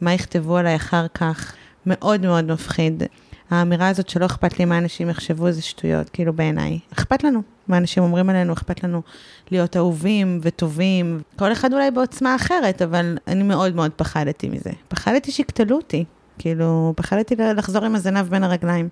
[0.02, 1.54] מה יכתבו עליי אחר כך.
[1.86, 3.04] מאוד מאוד מפחיד.
[3.50, 6.80] האמירה הזאת שלא אכפת לי מה אנשים יחשבו זה שטויות, כאילו בעיניי.
[6.94, 9.02] אכפת לנו מה אנשים אומרים עלינו, אכפת לנו
[9.52, 11.22] להיות אהובים וטובים.
[11.36, 14.72] כל אחד אולי בעוצמה אחרת, אבל אני מאוד מאוד פחדתי מזה.
[14.88, 16.06] פחדתי שיקטלו אותי,
[16.40, 18.90] כאילו, פחדתי לחזור עם הזנב בין הרגליים.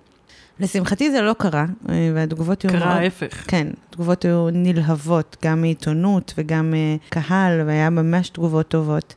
[0.60, 2.70] לשמחתי זה לא קרה, אה, והתגובות היו...
[2.70, 3.44] קרה ההפך.
[3.48, 9.14] כן, תגובות היו נלהבות, גם מעיתונות וגם אה, קהל, והיה ממש תגובות טובות.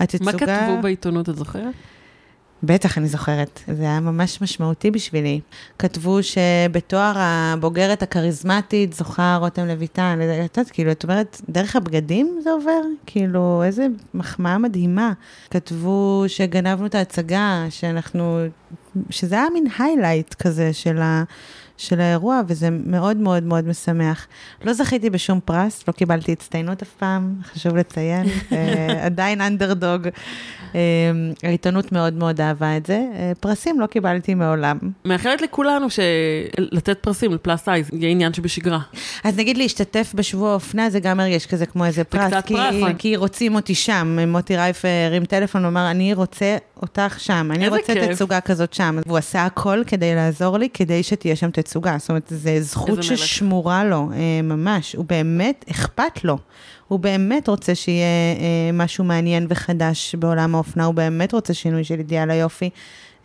[0.00, 0.32] התצוגה...
[0.32, 1.74] מה כתבו בעיתונות, את זוכרת?
[2.62, 3.60] בטח, אני זוכרת.
[3.66, 5.40] זה היה ממש משמעותי בשבילי.
[5.78, 10.18] כתבו שבתואר הבוגרת הכריזמטית זוכה רותם לויטן.
[10.44, 12.80] את יודעת, כאילו, את אומרת, דרך הבגדים זה עובר?
[13.06, 15.12] כאילו, איזה מחמאה מדהימה.
[15.50, 18.40] כתבו שגנבנו את ההצגה, שאנחנו...
[19.10, 21.22] שזה היה מין היילייט כזה של ה...
[21.80, 24.26] של האירוע, וזה מאוד מאוד מאוד משמח.
[24.64, 30.08] לא זכיתי בשום פרס, לא קיבלתי הצטיינות אף פעם, חשוב לציין, אה, עדיין אנדרדוג.
[30.74, 30.80] אה,
[31.42, 33.06] העיתונות מאוד מאוד אהבה את זה.
[33.14, 34.78] אה, פרסים לא קיבלתי מעולם.
[35.04, 38.80] מאחלת לכולנו שלתת פרסים ל plus size יהיה עניין שבשגרה.
[39.24, 43.16] אז נגיד להשתתף בשבוע האופנה, זה גם הרגש כזה כמו איזה פרס, כי, פרס, כי
[43.16, 44.18] רוצים אותי שם.
[44.28, 48.12] מוטי רייף הרים טלפון, הוא אמר, אני רוצה אותך שם, אני רוצה כיף.
[48.12, 48.98] תצוגה כזאת שם.
[49.06, 51.96] והוא עשה הכל כדי לעזור לי, כדי שתהיה שם תצוגה.
[51.98, 53.02] זאת אומרת, זו זכות.
[53.02, 54.92] ששמורה לו, אה, ממש.
[54.92, 56.38] הוא באמת, אכפת לו.
[56.88, 58.06] הוא באמת רוצה שיהיה
[58.40, 62.70] אה, משהו מעניין וחדש בעולם האופנה, הוא באמת רוצה שינוי של אידיאל היופי.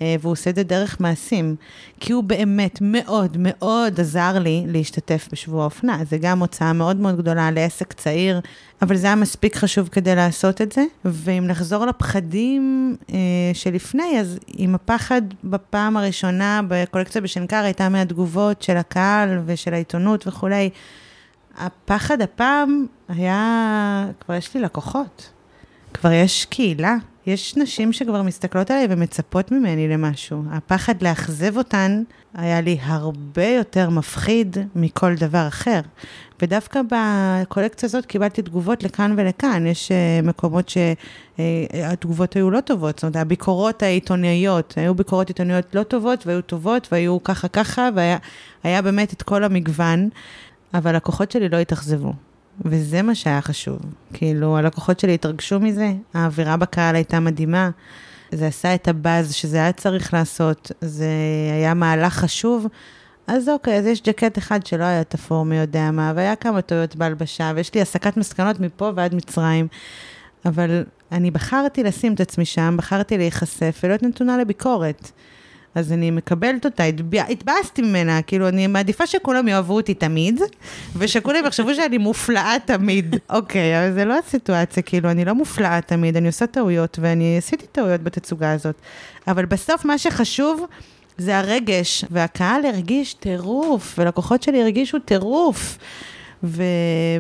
[0.01, 1.55] אה, והוא עושה את זה דרך מעשים,
[1.99, 5.97] כי הוא באמת מאוד מאוד עזר לי להשתתף בשבוע האופנה.
[6.09, 8.39] זה גם הוצאה מאוד מאוד גדולה לעסק צעיר,
[8.81, 10.85] אבל זה היה מספיק חשוב כדי לעשות את זה.
[11.05, 13.17] ואם נחזור לפחדים אה,
[13.53, 20.69] שלפני, אז עם הפחד בפעם הראשונה בקולקציה בשנקר הייתה מהתגובות של הקהל ושל העיתונות וכולי.
[21.57, 25.29] הפחד הפעם היה, כבר יש לי לקוחות,
[25.93, 26.95] כבר יש קהילה,
[27.27, 30.43] יש נשים שכבר מסתכלות עליי ומצפות ממני למשהו.
[30.51, 32.03] הפחד לאכזב אותן
[32.33, 35.79] היה לי הרבה יותר מפחיד מכל דבר אחר.
[36.41, 39.67] ודווקא בקולקציה הזאת קיבלתי תגובות לכאן ולכאן.
[39.67, 45.83] יש uh, מקומות שהתגובות היו לא טובות, זאת אומרת, הביקורות העיתונאיות, היו ביקורות עיתונאיות לא
[45.83, 48.17] טובות והיו טובות והיו ככה ככה, והיה
[48.63, 50.09] היה באמת את כל המגוון,
[50.73, 52.13] אבל הלקוחות שלי לא התאכזבו.
[52.65, 53.79] וזה מה שהיה חשוב.
[54.13, 57.69] כאילו, הלקוחות שלי התרגשו מזה, האווירה בקהל הייתה מדהימה,
[58.31, 61.09] זה עשה את הבאז שזה היה צריך לעשות, זה
[61.53, 62.67] היה מהלך חשוב.
[63.27, 66.95] אז אוקיי, אז יש ג'קט אחד שלא היה תפור מי יודע מה, והיה כמה טעויות
[66.95, 69.67] בהלבשה, ויש לי הסקת מסקנות מפה ועד מצרים.
[70.45, 75.11] אבל אני בחרתי לשים את עצמי שם, בחרתי להיחשף ולהיות נתונה לביקורת.
[75.75, 76.83] אז אני מקבלת אותה,
[77.29, 80.41] התבאסתי ממנה, כאילו, אני מעדיפה שכולם יאהבו אותי תמיד,
[80.97, 83.15] ושכולם יחשבו שאני מופלאה תמיד.
[83.29, 87.65] אוקיי, אבל זה לא הסיטואציה, כאילו, אני לא מופלאה תמיד, אני עושה טעויות, ואני עשיתי
[87.71, 88.75] טעויות בתצוגה הזאת.
[89.27, 90.65] אבל בסוף מה שחשוב
[91.17, 95.77] זה הרגש, והקהל הרגיש טירוף, ולקוחות שלי הרגישו טירוף.
[96.45, 96.63] ו-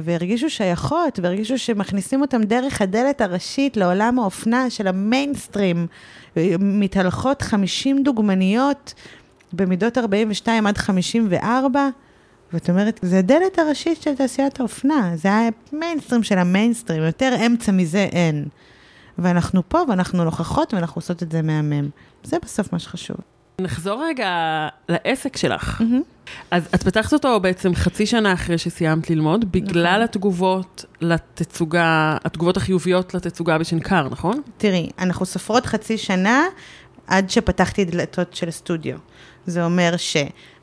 [0.03, 5.87] והרגישו שייכות, והרגישו שמכניסים אותם דרך הדלת הראשית לעולם האופנה של המיינסטרים.
[6.59, 8.93] מתהלכות 50 דוגמניות
[9.53, 11.89] במידות 42 עד 54,
[12.53, 15.29] ואת אומרת, זה הדלת הראשית של תעשיית האופנה, זה
[15.71, 18.45] המיינסטרים של המיינסטרים, יותר אמצע מזה אין.
[19.17, 21.89] ואנחנו פה, ואנחנו נוכחות, ואנחנו עושות את זה מהמם.
[22.23, 23.17] זה בסוף מה שחשוב.
[23.61, 24.29] נחזור רגע
[24.89, 25.81] לעסק שלך.
[26.51, 33.13] אז את פתחת אותו בעצם חצי שנה אחרי שסיימת ללמוד, בגלל התגובות לתצוגה, התגובות החיוביות
[33.13, 34.41] לתצוגה בשנקר, נכון?
[34.57, 36.43] תראי, אנחנו סופרות חצי שנה
[37.07, 38.97] עד שפתחתי דלתות של סטודיו.
[39.45, 39.97] זה אומר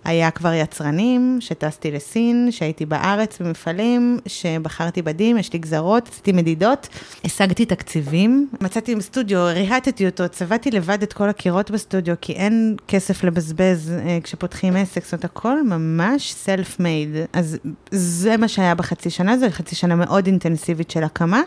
[0.05, 6.89] שהיה כבר יצרנים, שטסתי לסין, שהייתי בארץ במפעלים, שבחרתי בדים, יש לי גזרות, עשיתי מדידות,
[7.25, 13.25] השגתי תקציבים, מצאתי סטודיו, ריהטתי אותו, צבעתי לבד את כל הקירות בסטודיו, כי אין כסף
[13.25, 17.09] לבזבז אה, כשפותחים עסק, זאת אומרת, הכל ממש סלף מייד.
[17.33, 17.59] אז
[17.91, 21.41] זה מה שהיה בחצי שנה, זו חצי שנה מאוד אינטנסיבית של הקמה.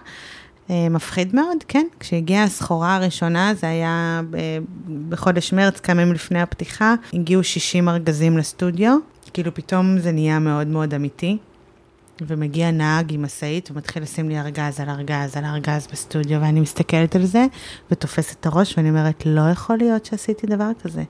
[0.69, 1.85] אה, מפחיד מאוד, כן.
[1.99, 4.59] כשהגיעה הסחורה הראשונה, זה היה ב-
[5.09, 8.97] בחודש מרץ, כמה ימים לפני הפתיחה, הגיעו 60 ארגזים לסטודיו,
[9.33, 11.37] כאילו פתאום זה נהיה מאוד מאוד אמיתי.
[12.21, 17.15] ומגיע נהג עם משאית ומתחיל לשים לי ארגז על ארגז על ארגז בסטודיו, ואני מסתכלת
[17.15, 17.45] על זה
[17.91, 21.03] ותופסת את הראש ואני אומרת, לא יכול להיות שעשיתי דבר כזה.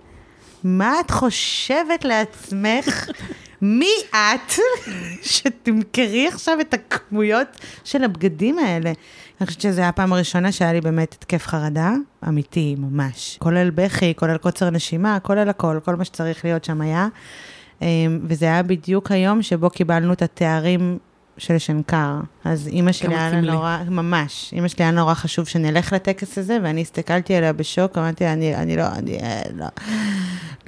[0.64, 3.10] מה את חושבת לעצמך?
[3.62, 4.54] מי את
[5.32, 7.48] שתמכרי עכשיו את הכמויות
[7.84, 8.92] של הבגדים האלה?
[9.42, 11.94] אני חושבת שזו הפעם הראשונה שהיה לי באמת התקף חרדה,
[12.28, 13.38] אמיתי, ממש.
[13.42, 17.08] כולל בכי, כולל קוצר נשימה, כולל הכל, כל מה שצריך להיות שם היה.
[17.82, 20.98] אמ, וזה היה בדיוק היום שבו קיבלנו את התארים
[21.38, 22.20] של שנקר.
[22.46, 23.42] אז אימא שלי היה לה.
[23.42, 28.24] נורא, ממש, אימא שלי היה נורא חשוב שנלך לטקס הזה, ואני הסתכלתי עליה בשוק, אמרתי
[28.24, 29.66] לה, אני, אני לא, אני אה, לא,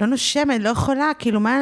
[0.00, 1.58] לא נושמת, לא יכולה, כאילו מה...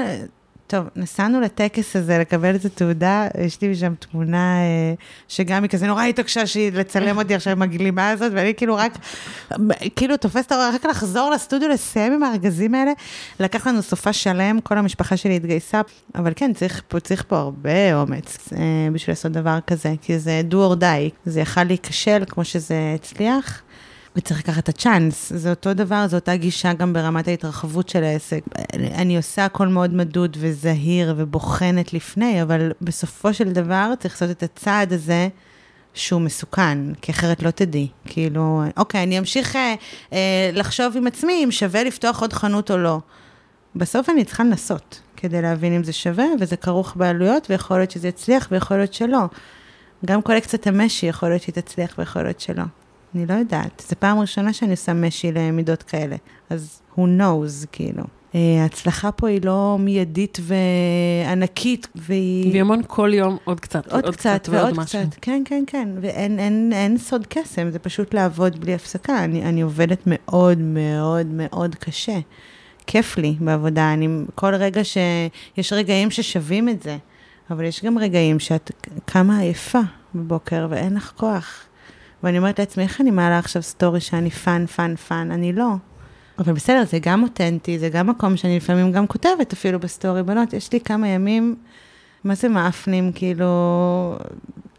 [0.67, 4.95] טוב, נסענו לטקס הזה לקבל את התעודה, יש לי שם תמונה אה,
[5.29, 8.99] שגם היא כזה נורא התעקשה שהיא לצלם אותי עכשיו עם הגלימה הזאת, ואני כאילו רק,
[9.97, 12.93] כאילו תופסת הרע, רק לחזור לסטודיו, לסיים עם הארגזים האלה.
[13.41, 15.81] לקח לנו סופה שלם, כל המשפחה שלי התגייסה,
[16.15, 18.59] אבל כן, צריך פה, צריך פה הרבה אומץ אה,
[18.93, 23.63] בשביל לעשות דבר כזה, כי זה do or die, זה יכל להיכשל כמו שזה הצליח.
[24.17, 28.41] וצריך לקחת את הצ'אנס, זה אותו דבר, זו אותה גישה גם ברמת ההתרחבות של העסק.
[28.75, 34.43] אני עושה הכל מאוד מדוד וזהיר ובוחנת לפני, אבל בסופו של דבר צריך לעשות את
[34.43, 35.29] הצעד הזה
[35.95, 37.89] שהוא מסוכן, כי אחרת לא תדעי.
[38.05, 39.75] כאילו, אוקיי, אני אמשיך אה,
[40.13, 42.99] אה, לחשוב עם עצמי אם שווה לפתוח עוד חנות או לא.
[43.77, 48.09] בסוף אני צריכה לנסות, כדי להבין אם זה שווה, וזה כרוך בעלויות, ויכול להיות שזה
[48.09, 49.25] יצליח ויכול להיות שלא.
[50.07, 52.65] גם קולקציית המשי יכול להיות שהיא תצליח ויכול להיות שלא.
[53.15, 56.17] אני לא יודעת, זו פעם ראשונה שאני עושה משי למידות כאלה,
[56.51, 58.05] אז who knows, כאילו.
[58.35, 62.51] אה, ההצלחה פה היא לא מיידית וענקית, והיא...
[62.51, 65.01] והיא המון כל יום עוד קצת, עוד קצת ועוד ועוד משהו.
[65.01, 69.25] קצת, כן, כן, כן, ואין אין, אין סוד קסם, זה פשוט לעבוד בלי הפסקה.
[69.25, 72.19] אני, אני עובדת מאוד מאוד מאוד קשה.
[72.87, 74.99] כיף לי בעבודה, אני, כל רגע ש...
[75.57, 76.97] יש רגעים ששווים את זה,
[77.51, 78.71] אבל יש גם רגעים שאת
[79.05, 79.81] קמה עייפה
[80.15, 81.66] בבוקר ואין לך כוח.
[82.27, 85.31] ואני אומרת לעצמי, איך אני מעלה עכשיו story שאני fun, fun, fun?
[85.31, 85.73] אני לא.
[86.39, 90.23] אבל בסדר, זה גם אותנטי, זה גם מקום שאני לפעמים גם כותבת אפילו ב story.
[90.23, 91.57] בנות, יש לי כמה ימים,
[92.25, 94.17] מה זה מעפנים, כאילו...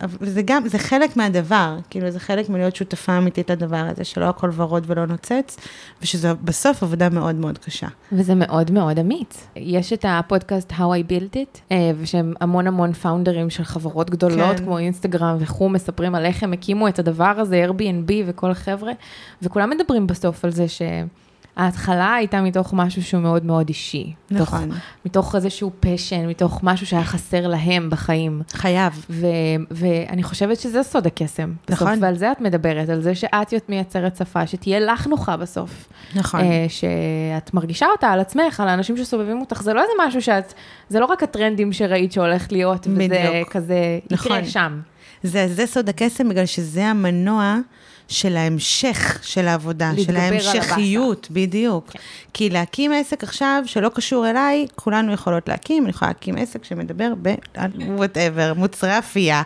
[0.01, 4.25] אבל זה גם, זה חלק מהדבר, כאילו, זה חלק מלהיות שותפה אמיתית לדבר הזה, שלא
[4.25, 5.57] הכל ורוד ולא נוצץ,
[6.01, 7.87] ושזו בסוף עבודה מאוד מאוד קשה.
[8.11, 9.47] וזה מאוד מאוד אמיץ.
[9.55, 14.57] יש את הפודקאסט How I Built It, אה, ושהם המון המון פאונדרים של חברות גדולות,
[14.57, 14.65] כן.
[14.65, 18.91] כמו אינסטגרם וכו', מספרים על איך הם הקימו את הדבר הזה, Airbnb וכל החבר'ה,
[19.41, 20.81] וכולם מדברים בסוף על זה ש...
[21.57, 24.13] ההתחלה הייתה מתוך משהו שהוא מאוד מאוד אישי.
[24.31, 24.63] נכון.
[24.63, 28.41] מתוך, מתוך איזשהו פשן, מתוך משהו שהיה חסר להם בחיים.
[28.51, 29.05] חייב.
[29.09, 29.27] ו-
[29.71, 31.53] ואני חושבת שזה סוד הקסם.
[31.67, 31.97] בסוף, נכון.
[32.01, 35.89] ועל זה את מדברת, על זה שאת מייצרת שפה, שתהיה לך נוחה בסוף.
[36.15, 36.39] נכון.
[36.39, 40.53] אה, שאת מרגישה אותה על עצמך, על האנשים שסובבים אותך, זה לא איזה משהו שאת,
[40.89, 43.49] זה לא רק הטרנדים שראית שהולך להיות, וזה בדיוק.
[43.51, 44.45] כזה יקרה נכון.
[44.45, 44.79] שם.
[45.23, 47.57] זה, זה סוד הקסם, בגלל שזה המנוע
[48.07, 51.89] של ההמשך של העבודה, של ההמשכיות, בדיוק.
[51.91, 51.99] כן.
[52.33, 57.13] כי להקים עסק עכשיו, שלא קשור אליי, כולנו יכולות להקים, אני יכולה להקים עסק שמדבר
[57.21, 57.35] ב...
[57.87, 59.41] whatever, מוצרי אפייה.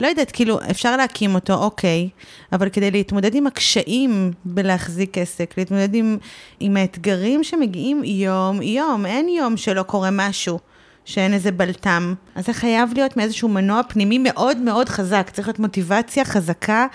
[0.00, 2.08] לא יודעת, כאילו, אפשר להקים אותו, אוקיי,
[2.52, 6.18] אבל כדי להתמודד עם הקשיים בלהחזיק עסק, להתמודד עם,
[6.60, 10.58] עם האתגרים שמגיעים יום-יום, אין יום שלא קורה משהו.
[11.04, 12.14] שאין איזה בלטם.
[12.34, 15.30] אז זה חייב להיות מאיזשהו מנוע פנימי מאוד מאוד חזק.
[15.32, 16.86] צריך להיות מוטיבציה חזקה,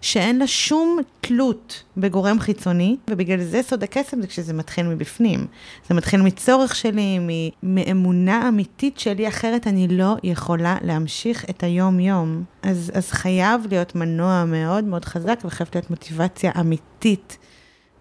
[0.00, 5.46] שאין לה שום תלות בגורם חיצוני, ובגלל זה סוד הקסם זה כשזה מתחיל מבפנים.
[5.88, 7.18] זה מתחיל מצורך שלי,
[7.62, 12.44] מאמונה אמיתית שלי, אחרת אני לא יכולה להמשיך את היום-יום.
[12.62, 17.38] אז, אז חייב להיות מנוע מאוד מאוד חזק, וחייבת להיות מוטיבציה אמיתית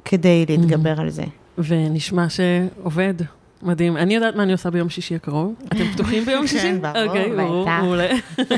[0.05, 1.23] כדי להתגבר על זה.
[1.57, 3.13] ונשמע שעובד.
[3.61, 3.97] מדהים.
[3.97, 5.53] אני יודעת מה אני עושה ביום שישי הקרוב.
[5.67, 6.61] אתם פתוחים ביום שישי?
[6.61, 7.69] כן, ברור, אוקיי, ברור.
[7.69, 8.07] מעולה.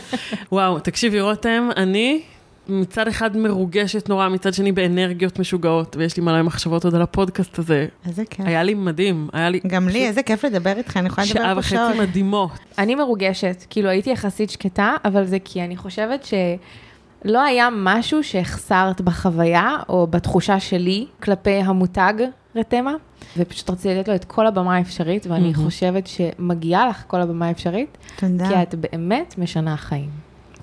[0.51, 2.21] וואו, תקשיבי, רותם, אני
[2.69, 7.59] מצד אחד מרוגשת נורא, מצד שני באנרגיות משוגעות, ויש לי מלא מחשבות עוד על הפודקאסט
[7.59, 7.87] הזה.
[8.07, 8.45] איזה כיף.
[8.45, 9.59] היה לי מדהים, היה לי...
[9.67, 11.95] גם לי, פשוט איזה כיף לדבר איתך, אני יכולה שעה לדבר פה וחצי שעות.
[11.95, 12.51] מדהימות.
[12.77, 19.01] אני מרוגשת, כאילו הייתי יחסית שקטה, אבל זה כי אני חושבת שלא היה משהו שהחסרת
[19.01, 22.13] בחוויה, או בתחושה שלי, כלפי המותג
[22.55, 22.93] רתמה,
[23.37, 25.53] ופשוט רציתי לתת לו את כל הבמה האפשרית, ואני מהמם.
[25.53, 28.47] חושבת שמגיעה לך כל הבמה האפשרית, תודה.
[28.47, 30.09] כי את באמת משנה חיים.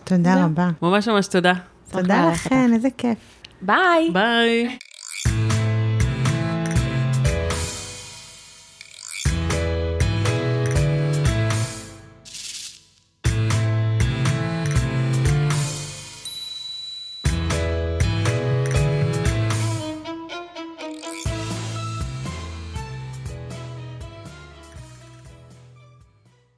[0.05, 0.45] תודה זהו.
[0.45, 0.71] רבה.
[0.83, 1.53] ממש ממש תודה.
[1.91, 3.19] תודה לכן, איזה כיף.
[3.63, 4.11] ביי!
[4.13, 4.79] ביי.